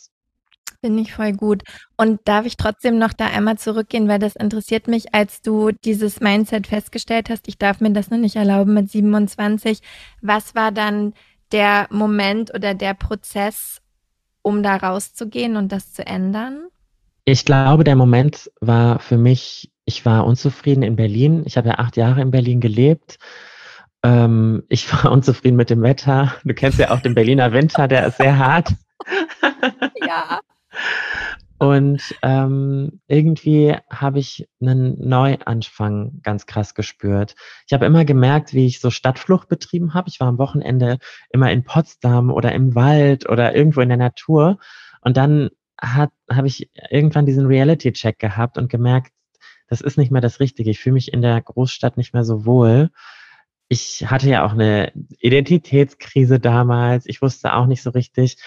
[0.82, 1.64] Finde ich voll gut.
[1.98, 6.22] Und darf ich trotzdem noch da einmal zurückgehen, weil das interessiert mich, als du dieses
[6.22, 9.80] Mindset festgestellt hast, ich darf mir das noch nicht erlauben mit 27.
[10.22, 11.14] Was war dann
[11.52, 13.82] der Moment oder der Prozess,
[14.42, 16.68] um da rauszugehen und das zu ändern?
[17.26, 21.44] Ich glaube, der Moment war für mich, ich war unzufrieden in Berlin.
[21.46, 23.20] Ich habe ja acht Jahre in Berlin gelebt
[24.04, 26.36] ähm, ich war unzufrieden mit dem Wetter.
[26.44, 28.74] Du kennst ja auch den Berliner Winter, der ist sehr hart.
[30.06, 30.40] ja.
[31.58, 37.36] Und ähm, irgendwie habe ich einen Neuanfang ganz krass gespürt.
[37.68, 40.08] Ich habe immer gemerkt, wie ich so Stadtflucht betrieben habe.
[40.08, 41.00] Ich war am Wochenende
[41.32, 44.58] immer in Potsdam oder im Wald oder irgendwo in der Natur.
[45.02, 45.50] Und dann
[45.82, 49.12] habe ich irgendwann diesen Reality-Check gehabt und gemerkt,
[49.68, 50.72] das ist nicht mehr das Richtige.
[50.72, 52.90] Ich fühle mich in der Großstadt nicht mehr so wohl
[53.70, 57.06] ich hatte ja auch eine Identitätskrise damals.
[57.06, 58.38] Ich wusste auch nicht so richtig,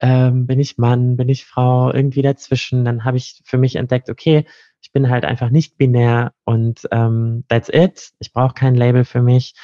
[0.00, 2.84] ähm, bin ich Mann, bin ich Frau, irgendwie dazwischen.
[2.84, 4.46] Dann habe ich für mich entdeckt, okay,
[4.80, 8.12] ich bin halt einfach nicht binär und ähm, that's it.
[8.20, 9.54] Ich brauche kein Label für mich.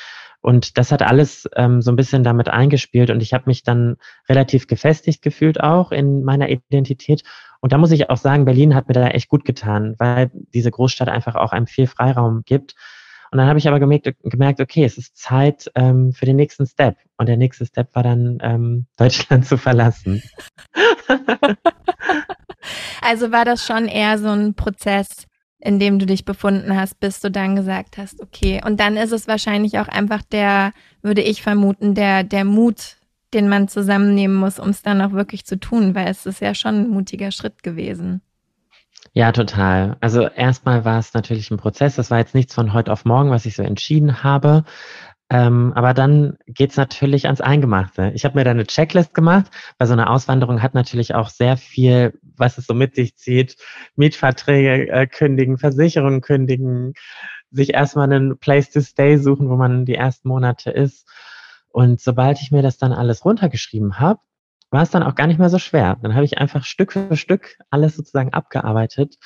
[0.40, 3.96] Und das hat alles ähm, so ein bisschen damit eingespielt und ich habe mich dann
[4.28, 7.22] relativ gefestigt gefühlt auch in meiner Identität.
[7.60, 10.70] Und da muss ich auch sagen, Berlin hat mir da echt gut getan, weil diese
[10.70, 12.74] Großstadt einfach auch einem viel Freiraum gibt.
[13.30, 16.66] Und dann habe ich aber gemerkt, gemerkt, okay, es ist Zeit ähm, für den nächsten
[16.66, 16.96] Step.
[17.16, 20.22] Und der nächste Step war dann, ähm, Deutschland zu verlassen.
[23.02, 25.26] also war das schon eher so ein Prozess,
[25.58, 28.60] in dem du dich befunden hast, bis du dann gesagt hast, okay.
[28.64, 32.98] Und dann ist es wahrscheinlich auch einfach der, würde ich vermuten, der, der Mut
[33.34, 36.54] den man zusammennehmen muss, um es dann auch wirklich zu tun, weil es ist ja
[36.54, 38.22] schon ein mutiger Schritt gewesen.
[39.14, 39.96] Ja, total.
[40.00, 41.96] Also erstmal war es natürlich ein Prozess.
[41.96, 44.64] Das war jetzt nichts von heute auf morgen, was ich so entschieden habe.
[45.30, 48.12] Ähm, aber dann geht's natürlich ans Eingemachte.
[48.14, 51.58] Ich habe mir da eine Checklist gemacht, weil so eine Auswanderung hat natürlich auch sehr
[51.58, 53.56] viel, was es so mit sich zieht.
[53.96, 56.94] Mietverträge äh, kündigen, Versicherungen kündigen,
[57.50, 61.06] sich erstmal einen Place to Stay suchen, wo man die ersten Monate ist.
[61.70, 64.20] Und sobald ich mir das dann alles runtergeschrieben habe,
[64.70, 65.96] war es dann auch gar nicht mehr so schwer.
[66.02, 69.16] Dann habe ich einfach Stück für Stück alles sozusagen abgearbeitet.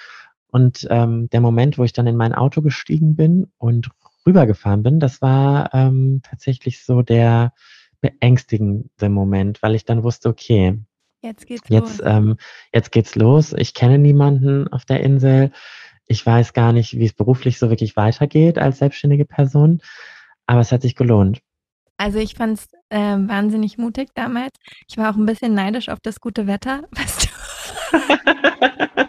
[0.49, 3.89] Und ähm, der Moment, wo ich dann in mein Auto gestiegen bin und
[4.27, 7.53] rübergefahren bin, das war ähm, tatsächlich so der
[8.01, 10.79] beängstigende Moment, weil ich dann wusste, okay,
[11.23, 12.03] jetzt geht's jetzt, los.
[12.05, 12.37] Ähm,
[12.75, 13.55] jetzt geht's los.
[13.57, 15.53] Ich kenne niemanden auf der Insel.
[16.07, 19.81] Ich weiß gar nicht, wie es beruflich so wirklich weitergeht als selbstständige Person.
[20.47, 21.41] Aber es hat sich gelohnt.
[22.03, 24.51] Also ich fand es äh, wahnsinnig mutig damals.
[24.89, 27.29] Ich war auch ein bisschen neidisch auf das gute Wetter, weißt du.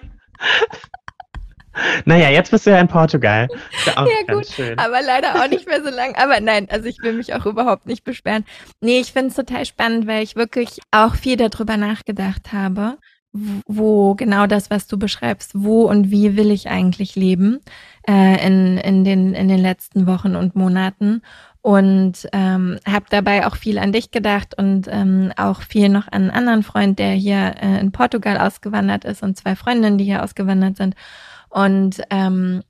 [2.05, 3.47] Naja, jetzt bist du ja in Portugal.
[3.87, 4.77] Ja, ja gut, schön.
[4.77, 6.13] aber leider auch nicht mehr so lang.
[6.15, 8.45] Aber nein, also ich will mich auch überhaupt nicht beschweren.
[8.79, 12.99] Nee, ich finde es total spannend, weil ich wirklich auch viel darüber nachgedacht habe,
[13.33, 17.59] wo genau das, was du beschreibst, wo und wie will ich eigentlich leben
[18.07, 21.21] äh, in, in, den, in den letzten Wochen und Monaten.
[21.61, 26.23] Und ähm, habe dabei auch viel an dich gedacht und ähm, auch viel noch an
[26.23, 30.23] einen anderen Freund, der hier äh, in Portugal ausgewandert ist und zwei Freundinnen, die hier
[30.23, 30.93] ausgewandert sind.
[31.49, 32.63] Und ähm,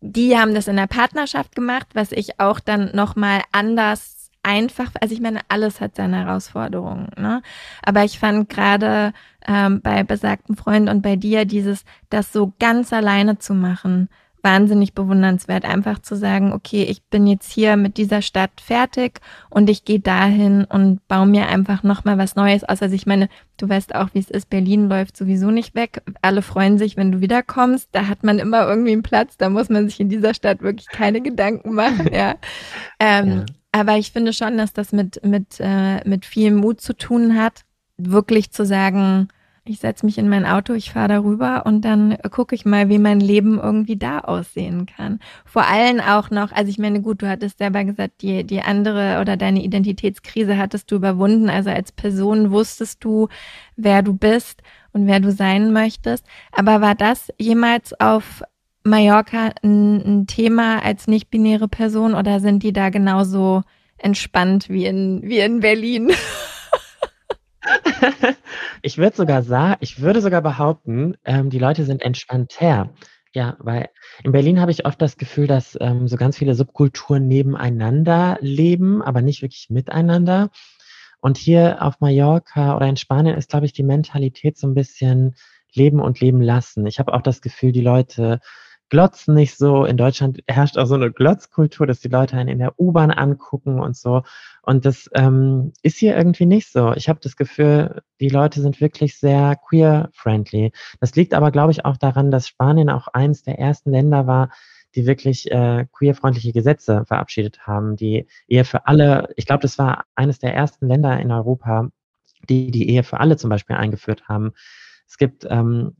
[0.00, 5.14] die haben das in der Partnerschaft gemacht, was ich auch dann nochmal anders einfach, also
[5.14, 7.42] ich meine, alles hat seine Herausforderungen, ne?
[7.82, 9.12] Aber ich fand gerade
[9.46, 14.08] ähm, bei besagten Freund und bei dir dieses, das so ganz alleine zu machen,
[14.42, 19.68] wahnsinnig bewundernswert, einfach zu sagen, okay, ich bin jetzt hier mit dieser Stadt fertig und
[19.68, 22.82] ich gehe dahin und baue mir einfach nochmal was Neues aus.
[22.82, 26.02] Also ich meine, du weißt auch, wie es ist, Berlin läuft sowieso nicht weg.
[26.22, 27.88] Alle freuen sich, wenn du wiederkommst.
[27.92, 30.88] Da hat man immer irgendwie einen Platz, da muss man sich in dieser Stadt wirklich
[30.88, 32.36] keine Gedanken machen, ja.
[33.02, 33.44] Ähm, ja.
[33.72, 37.62] Aber ich finde schon, dass das mit, mit, äh, mit viel Mut zu tun hat,
[37.96, 39.28] wirklich zu sagen,
[39.64, 42.98] ich setze mich in mein Auto, ich fahre darüber und dann gucke ich mal, wie
[42.98, 45.20] mein Leben irgendwie da aussehen kann.
[45.44, 49.18] Vor allem auch noch, also ich meine, gut, du hattest selber gesagt, die, die andere
[49.20, 51.50] oder deine Identitätskrise hattest du überwunden.
[51.50, 53.28] Also als Person wusstest du,
[53.76, 56.26] wer du bist und wer du sein möchtest.
[56.52, 58.42] Aber war das jemals auf
[58.82, 63.62] Mallorca ein, ein Thema als nicht-binäre Person oder sind die da genauso
[63.98, 66.12] entspannt wie in, wie in Berlin?
[68.82, 72.90] ich würde sogar sagen, ich würde sogar behaupten, ähm, die Leute sind entspannter.
[73.32, 73.90] Ja, weil
[74.24, 79.02] in Berlin habe ich oft das Gefühl, dass ähm, so ganz viele Subkulturen nebeneinander leben,
[79.02, 80.50] aber nicht wirklich miteinander.
[81.20, 85.36] Und hier auf Mallorca oder in Spanien ist, glaube ich, die Mentalität so ein bisschen
[85.72, 86.86] leben und leben lassen.
[86.86, 88.40] Ich habe auch das Gefühl, die Leute
[88.90, 89.84] glotzen nicht so.
[89.84, 93.80] In Deutschland herrscht auch so eine Glotzkultur, dass die Leute einen in der U-Bahn angucken
[93.80, 94.22] und so.
[94.62, 96.92] Und das ähm, ist hier irgendwie nicht so.
[96.92, 100.72] Ich habe das Gefühl, die Leute sind wirklich sehr queer-friendly.
[101.00, 104.50] Das liegt aber, glaube ich, auch daran, dass Spanien auch eines der ersten Länder war,
[104.94, 110.04] die wirklich äh, queerfreundliche Gesetze verabschiedet haben, die Ehe für alle, ich glaube, das war
[110.16, 111.90] eines der ersten Länder in Europa,
[112.48, 114.52] die die Ehe für alle zum Beispiel eingeführt haben.
[115.06, 115.96] Es gibt ähm,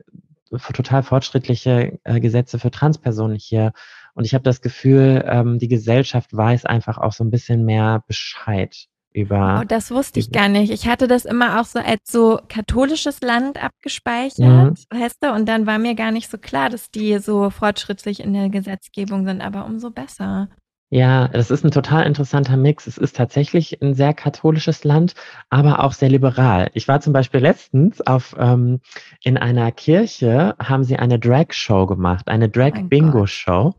[0.73, 3.71] total fortschrittliche äh, Gesetze für Transpersonen hier.
[4.13, 8.03] Und ich habe das Gefühl, ähm, die Gesellschaft weiß einfach auch so ein bisschen mehr
[8.07, 9.59] Bescheid über.
[9.61, 10.71] Oh, das wusste ich gar nicht.
[10.71, 14.99] Ich hatte das immer auch so als so katholisches Land abgespeichert, mhm.
[14.99, 15.33] weißt du?
[15.33, 19.25] Und dann war mir gar nicht so klar, dass die so fortschrittlich in der Gesetzgebung
[19.25, 20.49] sind, aber umso besser.
[20.93, 22.85] Ja, es ist ein total interessanter Mix.
[22.85, 25.13] Es ist tatsächlich ein sehr katholisches Land,
[25.49, 26.69] aber auch sehr liberal.
[26.73, 28.81] Ich war zum Beispiel letztens auf ähm,
[29.23, 33.73] in einer Kirche haben sie eine Drag-Show gemacht, eine Drag-Bingo-Show.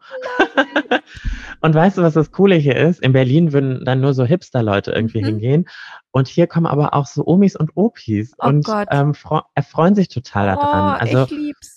[1.61, 3.03] und weißt du, was das Coole hier ist?
[3.03, 5.27] In Berlin würden dann nur so Hipster-Leute irgendwie mhm.
[5.27, 5.69] hingehen.
[6.13, 9.13] Und hier kommen aber auch so Omis und Opis oh und ähm,
[9.55, 10.95] erfreuen sich total daran.
[10.95, 11.72] Oh, also ich lieb's.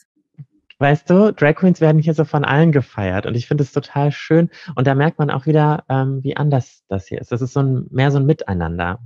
[0.78, 4.12] Weißt du, Drag Queens werden hier so von allen gefeiert und ich finde es total
[4.12, 4.50] schön.
[4.76, 7.32] Und da merkt man auch wieder, ähm, wie anders das hier ist.
[7.32, 9.00] Das ist so ein, mehr so ein Miteinander.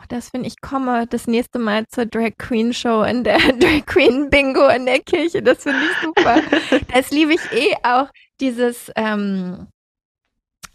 [0.00, 3.86] Oh, das finde ich, komme das nächste Mal zur Drag Queen Show in der Drag
[3.86, 5.42] Queen Bingo in der Kirche.
[5.42, 6.40] Das finde ich super.
[6.94, 8.08] das liebe ich eh auch,
[8.40, 9.66] dieses, ähm,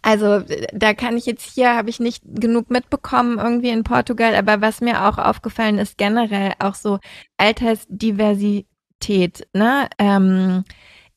[0.01, 4.59] also da kann ich jetzt hier, habe ich nicht genug mitbekommen irgendwie in Portugal, aber
[4.59, 6.99] was mir auch aufgefallen ist, generell auch so
[7.37, 8.67] Altersdiversität
[9.03, 9.87] Diversität, ne?
[9.97, 10.63] Ähm,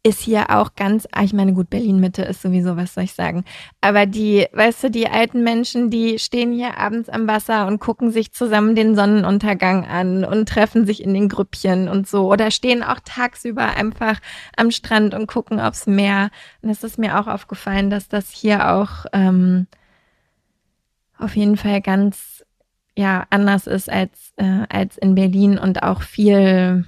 [0.03, 3.45] ist hier auch ganz, ah, ich meine, gut, Berlin-Mitte ist sowieso, was soll ich sagen.
[3.81, 8.13] Aber die, weißt du, die alten Menschen, die stehen hier abends am Wasser und gucken
[8.13, 12.31] sich zusammen den Sonnenuntergang an und treffen sich in den Grüppchen und so.
[12.31, 14.21] Oder stehen auch tagsüber einfach
[14.57, 16.31] am Strand und gucken aufs Meer.
[16.63, 19.67] Und es ist mir auch aufgefallen, dass das hier auch ähm,
[21.19, 22.45] auf jeden Fall ganz
[22.97, 26.85] ja anders ist als, äh, als in Berlin und auch viel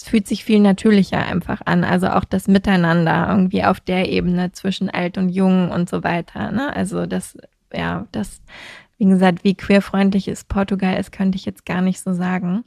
[0.00, 1.84] es fühlt sich viel natürlicher einfach an.
[1.84, 6.52] Also auch das Miteinander irgendwie auf der Ebene zwischen alt und jung und so weiter.
[6.52, 6.74] Ne?
[6.74, 7.36] Also das,
[7.70, 8.40] ja, das,
[8.96, 12.64] wie gesagt, wie queerfreundlich ist Portugal ist, könnte ich jetzt gar nicht so sagen.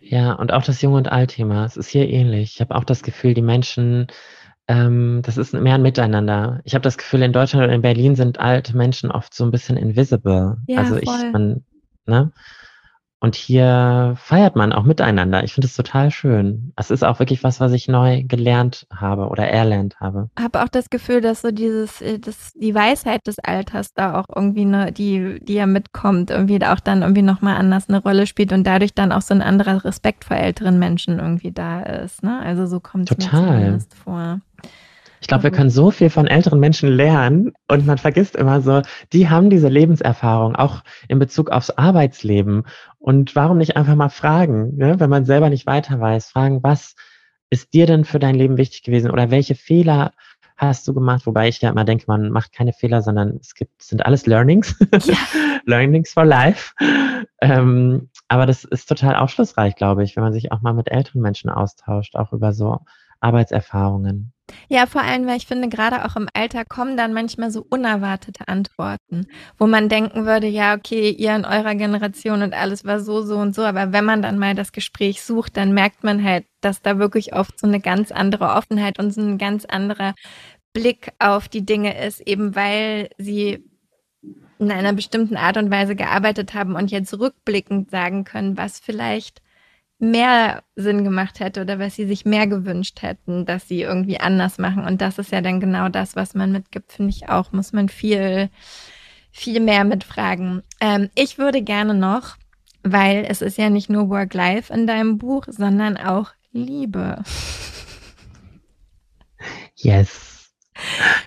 [0.00, 1.66] Ja, und auch das Jung und Alt-Thema.
[1.66, 2.54] Es ist hier ähnlich.
[2.54, 4.06] Ich habe auch das Gefühl, die Menschen,
[4.66, 6.62] ähm, das ist mehr ein Miteinander.
[6.64, 9.50] Ich habe das Gefühl, in Deutschland und in Berlin sind alte Menschen oft so ein
[9.50, 10.56] bisschen invisible.
[10.68, 11.32] Ja, also ich, voll.
[11.32, 11.64] man,
[12.06, 12.32] ne?
[13.22, 15.44] Und hier feiert man auch miteinander.
[15.44, 16.72] Ich finde es total schön.
[16.74, 20.28] Es ist auch wirklich was, was ich neu gelernt habe oder erlernt habe.
[20.36, 24.24] Habe auch das Gefühl, dass so dieses, äh, das, die Weisheit des Alters da auch
[24.34, 28.52] irgendwie eine, die, die ja mitkommt, irgendwie auch dann irgendwie nochmal anders eine Rolle spielt
[28.52, 32.24] und dadurch dann auch so ein anderer Respekt vor älteren Menschen irgendwie da ist.
[32.24, 32.40] Ne?
[32.40, 34.40] Also so kommt es mir zumindest vor.
[35.22, 38.82] Ich glaube, wir können so viel von älteren Menschen lernen und man vergisst immer so,
[39.12, 42.64] die haben diese Lebenserfahrung, auch in Bezug aufs Arbeitsleben.
[42.98, 44.98] Und warum nicht einfach mal fragen, ne?
[44.98, 46.96] wenn man selber nicht weiter weiß, fragen, was
[47.50, 50.10] ist dir denn für dein Leben wichtig gewesen oder welche Fehler
[50.56, 51.24] hast du gemacht?
[51.24, 54.74] Wobei ich ja immer denke, man macht keine Fehler, sondern es gibt, sind alles Learnings.
[55.04, 55.14] Ja.
[55.66, 56.74] Learnings for life.
[57.40, 61.20] Ähm, aber das ist total aufschlussreich, glaube ich, wenn man sich auch mal mit älteren
[61.20, 62.80] Menschen austauscht, auch über so
[63.22, 64.32] Arbeitserfahrungen.
[64.68, 68.48] Ja, vor allem, weil ich finde, gerade auch im Alter kommen dann manchmal so unerwartete
[68.48, 69.26] Antworten,
[69.58, 73.38] wo man denken würde, ja, okay, ihr in eurer Generation und alles war so, so
[73.38, 73.62] und so.
[73.62, 77.34] Aber wenn man dann mal das Gespräch sucht, dann merkt man halt, dass da wirklich
[77.34, 80.14] oft so eine ganz andere Offenheit und so ein ganz anderer
[80.72, 83.64] Blick auf die Dinge ist, eben weil sie
[84.58, 89.42] in einer bestimmten Art und Weise gearbeitet haben und jetzt rückblickend sagen können, was vielleicht
[90.02, 94.58] mehr Sinn gemacht hätte oder was sie sich mehr gewünscht hätten, dass sie irgendwie anders
[94.58, 94.84] machen.
[94.84, 97.52] Und das ist ja dann genau das, was man mitgibt, finde ich auch.
[97.52, 98.50] Muss man viel,
[99.30, 100.62] viel mehr mitfragen.
[100.80, 102.36] Ähm, ich würde gerne noch,
[102.82, 107.22] weil es ist ja nicht nur Work-Life in deinem Buch, sondern auch Liebe.
[109.74, 110.52] Yes.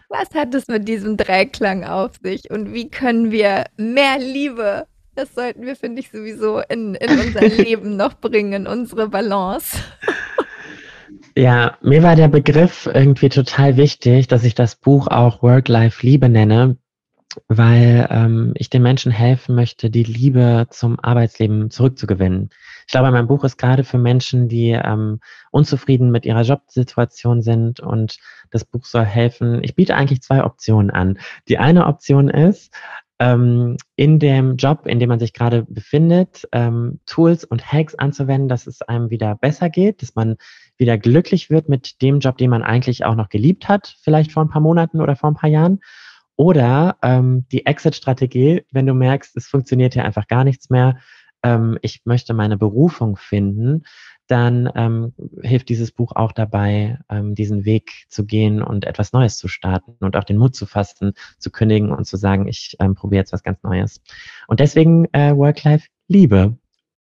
[0.08, 5.34] Was hat es mit diesem Dreiklang auf sich und wie können wir mehr Liebe das
[5.34, 9.78] sollten wir, finde ich, sowieso in, in unser Leben noch bringen, unsere Balance.
[11.38, 16.78] Ja, mir war der Begriff irgendwie total wichtig, dass ich das Buch auch Work-Life-Liebe nenne,
[17.50, 22.52] weil ähm, ich den Menschen helfen möchte, die Liebe zum Arbeitsleben zurückzugewinnen.
[22.88, 25.20] Ich glaube, mein Buch ist gerade für Menschen, die ähm,
[25.52, 28.18] unzufrieden mit ihrer Jobsituation sind und
[28.52, 29.62] das Buch soll helfen.
[29.62, 31.20] Ich biete eigentlich zwei Optionen an.
[31.50, 32.74] Die eine Option ist,
[33.20, 38.50] ähm, in dem Job, in dem man sich gerade befindet, ähm, Tools und Hacks anzuwenden,
[38.50, 40.36] dass es einem wieder besser geht, dass man
[40.78, 44.44] wieder glücklich wird mit dem Job, den man eigentlich auch noch geliebt hat, vielleicht vor
[44.44, 45.80] ein paar Monaten oder vor ein paar Jahren.
[46.36, 50.98] Oder ähm, die Exit-Strategie, wenn du merkst, es funktioniert hier einfach gar nichts mehr,
[51.44, 53.84] ähm, ich möchte meine Berufung finden,
[54.28, 59.38] dann ähm, hilft dieses Buch auch dabei, ähm, diesen Weg zu gehen und etwas Neues
[59.38, 62.96] zu starten und auch den Mut zu fassen, zu kündigen und zu sagen, ich ähm,
[62.96, 64.02] probiere jetzt was ganz Neues.
[64.48, 66.58] Und deswegen äh, Work-Life-Liebe.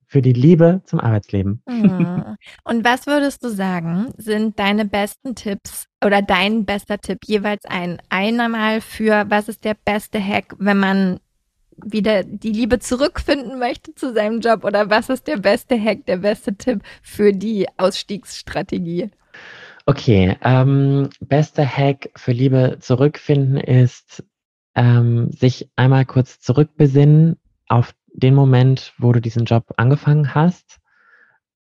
[0.06, 1.62] Für die Liebe zum Arbeitsleben.
[1.66, 2.36] Mhm.
[2.64, 7.96] Und was würdest du sagen, sind deine besten Tipps oder dein bester Tipp jeweils ein?
[8.10, 11.18] Einmal für, was ist der beste Hack, wenn man
[11.76, 14.64] wieder die Liebe zurückfinden möchte zu seinem Job?
[14.64, 19.10] Oder was ist der beste Hack, der beste Tipp für die Ausstiegsstrategie?
[19.84, 24.24] Okay, ähm, bester Hack für Liebe zurückfinden ist,
[24.74, 27.36] ähm, sich einmal kurz zurückbesinnen
[27.68, 30.80] auf den Moment, wo du diesen Job angefangen hast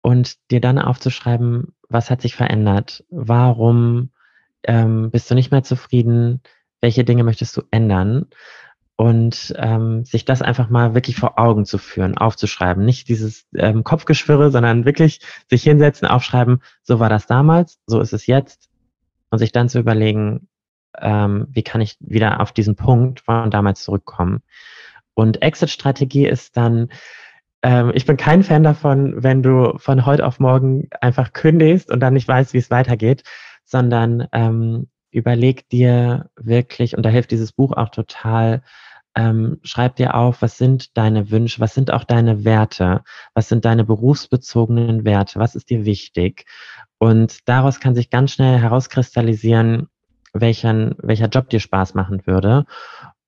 [0.01, 4.11] und dir dann aufzuschreiben, was hat sich verändert, warum
[4.63, 6.41] ähm, bist du nicht mehr zufrieden,
[6.81, 8.27] welche Dinge möchtest du ändern
[8.97, 12.83] und ähm, sich das einfach mal wirklich vor Augen zu führen, aufzuschreiben.
[12.83, 18.11] Nicht dieses ähm, Kopfgeschwirre, sondern wirklich sich hinsetzen, aufschreiben, so war das damals, so ist
[18.11, 18.69] es jetzt
[19.29, 20.47] und sich dann zu überlegen,
[20.99, 24.41] ähm, wie kann ich wieder auf diesen Punkt von damals zurückkommen.
[25.13, 26.89] Und Exit-Strategie ist dann,
[27.61, 31.99] ähm, ich bin kein Fan davon, wenn du von heute auf morgen einfach kündigst und
[31.99, 33.23] dann nicht weißt, wie es weitergeht,
[33.63, 38.61] sondern ähm, überleg dir wirklich, und da hilft dieses Buch auch total,
[39.15, 43.03] ähm, schreib dir auf, was sind deine Wünsche, was sind auch deine Werte,
[43.33, 46.45] was sind deine berufsbezogenen Werte, was ist dir wichtig.
[46.99, 49.87] Und daraus kann sich ganz schnell herauskristallisieren,
[50.33, 52.65] welchen, welcher Job dir Spaß machen würde.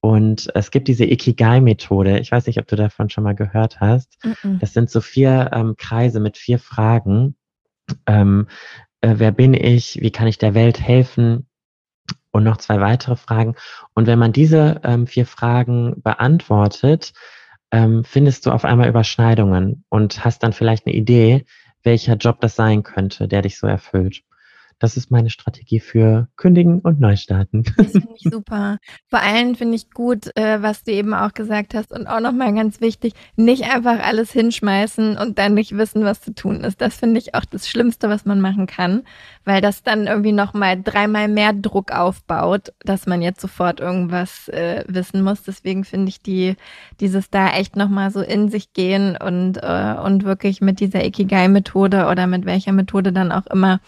[0.01, 2.19] Und es gibt diese Ikigai-Methode.
[2.19, 4.23] Ich weiß nicht, ob du davon schon mal gehört hast.
[4.23, 4.59] Mm -mm.
[4.59, 7.35] Das sind so vier ähm, Kreise mit vier Fragen.
[8.05, 8.47] Ähm,
[9.01, 9.99] äh, wer bin ich?
[10.01, 11.48] Wie kann ich der Welt helfen?
[12.31, 13.55] Und noch zwei weitere Fragen.
[13.93, 17.13] Und wenn man diese ähm, vier Fragen beantwortet,
[17.71, 21.45] ähm, findest du auf einmal Überschneidungen und hast dann vielleicht eine Idee,
[21.83, 24.23] welcher Job das sein könnte, der dich so erfüllt.
[24.79, 27.65] Das ist meine Strategie für Kündigen und Neustarten.
[27.77, 28.77] Das finde ich super.
[29.07, 32.53] Vor allem finde ich gut, äh, was du eben auch gesagt hast und auch nochmal
[32.53, 36.79] ganz wichtig, nicht einfach alles hinschmeißen und dann nicht wissen, was zu tun ist.
[36.79, 39.03] Das finde ich auch das Schlimmste, was man machen kann,
[39.43, 44.85] weil das dann irgendwie nochmal dreimal mehr Druck aufbaut, dass man jetzt sofort irgendwas äh,
[44.87, 45.43] wissen muss.
[45.43, 46.55] Deswegen finde ich die,
[47.01, 52.07] dieses da echt nochmal so in sich gehen und, äh, und wirklich mit dieser Ikigai-Methode
[52.07, 53.81] oder mit welcher Methode dann auch immer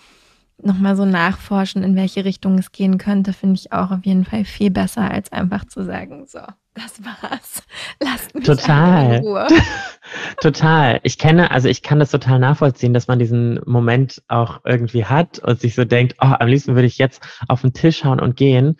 [0.65, 4.45] nochmal so nachforschen, in welche Richtung es gehen könnte, finde ich auch auf jeden Fall
[4.45, 6.39] viel besser, als einfach zu sagen, so,
[6.73, 7.63] das war's.
[8.01, 9.15] Lasst mich total.
[9.15, 9.47] in Ruhe.
[10.41, 10.99] total.
[11.03, 15.39] Ich kenne, also ich kann das total nachvollziehen, dass man diesen Moment auch irgendwie hat
[15.39, 18.37] und sich so denkt, oh, am liebsten würde ich jetzt auf den Tisch hauen und
[18.37, 18.77] gehen.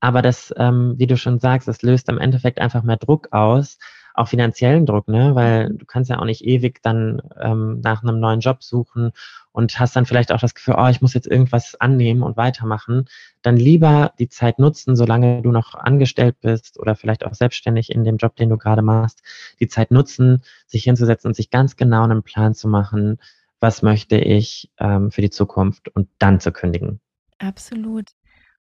[0.00, 3.78] Aber das, ähm, wie du schon sagst, das löst im Endeffekt einfach mehr Druck aus,
[4.14, 5.34] auch finanziellen Druck, ne?
[5.34, 9.12] Weil du kannst ja auch nicht ewig dann ähm, nach einem neuen Job suchen
[9.54, 13.06] und hast dann vielleicht auch das Gefühl, oh, ich muss jetzt irgendwas annehmen und weitermachen,
[13.40, 18.02] dann lieber die Zeit nutzen, solange du noch angestellt bist oder vielleicht auch selbstständig in
[18.02, 19.22] dem Job, den du gerade machst,
[19.60, 23.18] die Zeit nutzen, sich hinzusetzen und sich ganz genau einen Plan zu machen,
[23.60, 27.00] was möchte ich ähm, für die Zukunft und dann zu kündigen.
[27.38, 28.10] Absolut.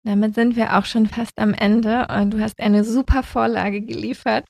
[0.06, 4.44] Damit sind wir auch schon fast am Ende und du hast eine super Vorlage geliefert.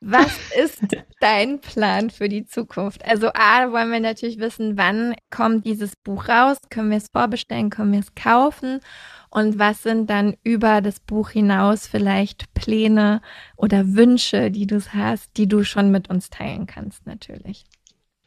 [0.00, 0.82] Was ist
[1.20, 3.02] dein Plan für die Zukunft?
[3.06, 6.58] Also A, wollen wir natürlich wissen, wann kommt dieses Buch raus?
[6.68, 7.70] Können wir es vorbestellen?
[7.70, 8.80] Können wir es kaufen?
[9.30, 13.22] Und was sind dann über das Buch hinaus vielleicht Pläne
[13.56, 17.64] oder Wünsche, die du hast, die du schon mit uns teilen kannst natürlich?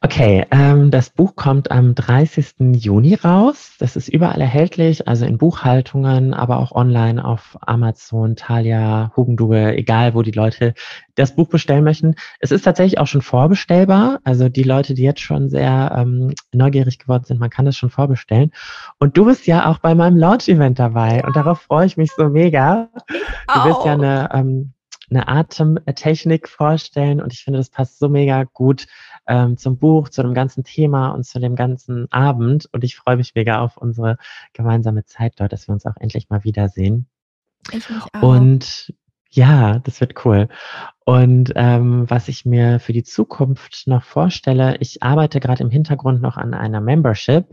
[0.04, 2.74] Okay, ähm, das Buch kommt am 30.
[2.84, 3.76] Juni raus.
[3.78, 10.16] Das ist überall erhältlich, also in Buchhaltungen, aber auch online auf Amazon, Thalia, Hugendube, egal
[10.16, 10.74] wo die Leute
[11.14, 12.16] das Buch bestellen möchten.
[12.39, 14.20] Es ist tatsächlich auch schon vorbestellbar.
[14.24, 17.91] Also die Leute, die jetzt schon sehr ähm, neugierig geworden sind, man kann das schon
[17.91, 18.52] vorbestellen.
[18.97, 22.28] Und du bist ja auch bei meinem Launch-Event dabei und darauf freue ich mich so
[22.28, 22.89] mega.
[23.54, 24.74] Du bist ja eine, ähm,
[25.12, 28.88] eine Atemtechnik vorstellen und ich finde, das passt so mega gut
[29.28, 32.68] ähm, zum Buch, zu dem ganzen Thema und zu dem ganzen Abend.
[32.72, 34.18] Und ich freue mich mega auf unsere
[34.53, 37.07] gemeinsame Zeit dort, dass wir uns auch endlich mal wiedersehen.
[37.72, 38.24] Ich mich auch.
[38.24, 38.93] Und
[39.32, 40.50] ja, das wird cool.
[41.06, 46.22] Und ähm, was ich mir für die Zukunft noch vorstelle, ich arbeite gerade im Hintergrund
[46.22, 47.46] noch an einer Membership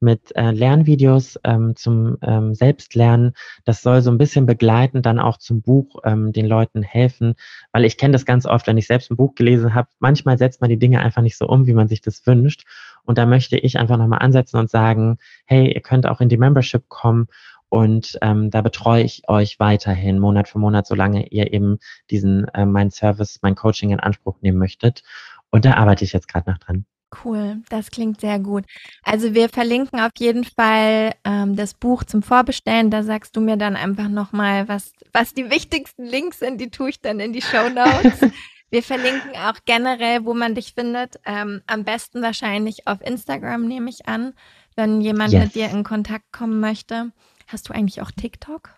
[0.00, 3.34] mit äh, Lernvideos ähm, zum ähm, Selbstlernen.
[3.64, 7.34] Das soll so ein bisschen begleiten, dann auch zum Buch ähm, den Leuten helfen,
[7.72, 10.60] weil ich kenne das ganz oft, wenn ich selbst ein Buch gelesen habe, manchmal setzt
[10.60, 12.64] man die Dinge einfach nicht so um, wie man sich das wünscht.
[13.04, 16.38] Und da möchte ich einfach nochmal ansetzen und sagen, hey, ihr könnt auch in die
[16.38, 17.28] Membership kommen
[17.70, 21.78] und ähm, da betreue ich euch weiterhin Monat für Monat, solange ihr eben
[22.10, 25.02] diesen äh, mein Service, mein Coaching in Anspruch nehmen möchtet.
[25.50, 26.84] Und da arbeite ich jetzt gerade noch dran.
[27.24, 28.64] Cool, das klingt sehr gut.
[29.02, 32.90] Also wir verlinken auf jeden Fall ähm, das Buch zum Vorbestellen.
[32.90, 36.90] Da sagst du mir dann einfach nochmal, was, was die wichtigsten Links sind, die tue
[36.90, 38.20] ich dann in die Show Notes.
[38.70, 41.20] wir verlinken auch generell, wo man dich findet.
[41.24, 44.34] Ähm, am besten wahrscheinlich auf Instagram, nehme ich an,
[44.74, 45.44] wenn jemand yes.
[45.44, 47.12] mit dir in Kontakt kommen möchte.
[47.52, 48.70] Hast du eigentlich auch TikTok?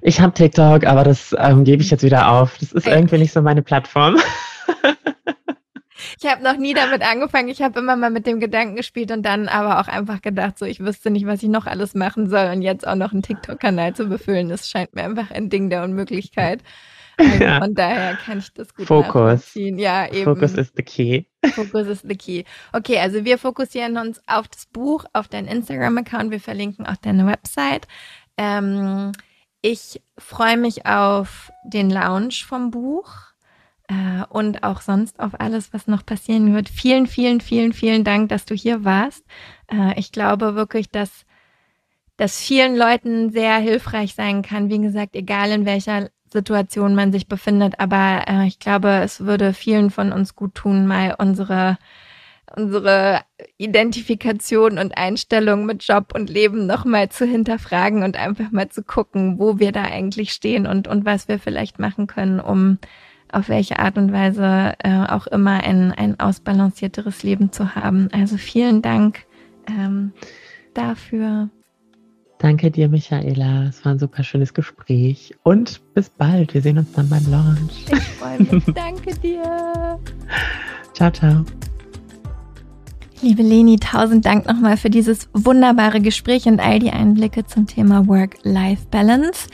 [0.00, 2.56] Ich habe TikTok, aber das ähm, gebe ich jetzt wieder auf.
[2.58, 4.16] Das ist irgendwie nicht so meine Plattform.
[6.20, 7.48] Ich habe noch nie damit angefangen.
[7.48, 10.64] Ich habe immer mal mit dem Gedanken gespielt und dann aber auch einfach gedacht, so
[10.64, 13.94] ich wüsste nicht, was ich noch alles machen soll und jetzt auch noch einen TikTok-Kanal
[13.94, 14.48] zu befüllen.
[14.48, 16.60] Das scheint mir einfach ein Ding der Unmöglichkeit.
[17.16, 17.60] Also ja.
[17.60, 19.52] Von daher kann ich das gut Fokus.
[19.54, 20.24] Ja, eben.
[20.24, 21.24] Focus is the key.
[21.52, 22.44] Focus is the key.
[22.72, 26.30] Okay, also wir fokussieren uns auf das Buch, auf deinen Instagram-Account.
[26.30, 27.86] Wir verlinken auch deine Website.
[28.36, 29.12] Ähm,
[29.62, 33.08] ich freue mich auf den Launch vom Buch
[33.88, 36.68] äh, und auch sonst auf alles, was noch passieren wird.
[36.68, 39.24] Vielen, vielen, vielen, vielen Dank, dass du hier warst.
[39.70, 41.24] Äh, ich glaube wirklich, dass
[42.16, 44.68] das vielen Leuten sehr hilfreich sein kann.
[44.70, 47.80] Wie gesagt, egal in welcher Situation man sich befindet.
[47.80, 51.78] Aber äh, ich glaube, es würde vielen von uns gut tun, mal unsere
[52.56, 53.22] unsere
[53.56, 59.38] Identifikation und Einstellung mit Job und Leben nochmal zu hinterfragen und einfach mal zu gucken,
[59.38, 62.78] wo wir da eigentlich stehen und, und was wir vielleicht machen können, um
[63.32, 68.08] auf welche Art und Weise äh, auch immer ein, ein ausbalancierteres Leben zu haben.
[68.12, 69.24] Also vielen Dank
[69.68, 70.12] ähm,
[70.74, 71.50] dafür.
[72.44, 73.68] Danke dir, Michaela.
[73.70, 75.34] Es war ein super schönes Gespräch.
[75.44, 76.52] Und bis bald.
[76.52, 77.86] Wir sehen uns dann beim Launch.
[77.90, 78.64] Ich freue mich.
[78.74, 79.98] Danke dir.
[80.92, 81.42] Ciao, ciao.
[83.22, 88.06] Liebe Leni, tausend Dank nochmal für dieses wunderbare Gespräch und all die Einblicke zum Thema
[88.08, 89.48] Work-Life-Balance.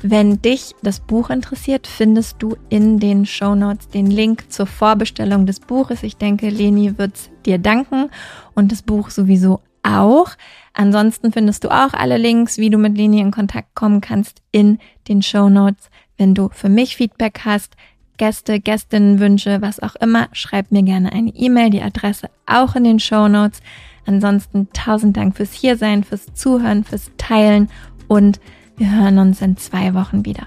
[0.00, 5.44] Wenn dich das Buch interessiert, findest du in den Show Notes den Link zur Vorbestellung
[5.44, 6.04] des Buches.
[6.04, 7.14] Ich denke, Leni wird
[7.46, 8.10] dir danken
[8.54, 9.58] und das Buch sowieso
[9.96, 10.30] auch.
[10.72, 14.78] Ansonsten findest du auch alle Links, wie du mit Leni in Kontakt kommen kannst, in
[15.08, 15.90] den Show Notes.
[16.16, 17.76] Wenn du für mich Feedback hast,
[18.16, 23.00] Gäste, Gästinnenwünsche, was auch immer, schreib mir gerne eine E-Mail, die Adresse auch in den
[23.00, 23.60] Show Notes.
[24.06, 27.70] Ansonsten tausend Dank fürs Hiersein, fürs Zuhören, fürs Teilen
[28.08, 28.40] und
[28.76, 30.46] wir hören uns in zwei Wochen wieder.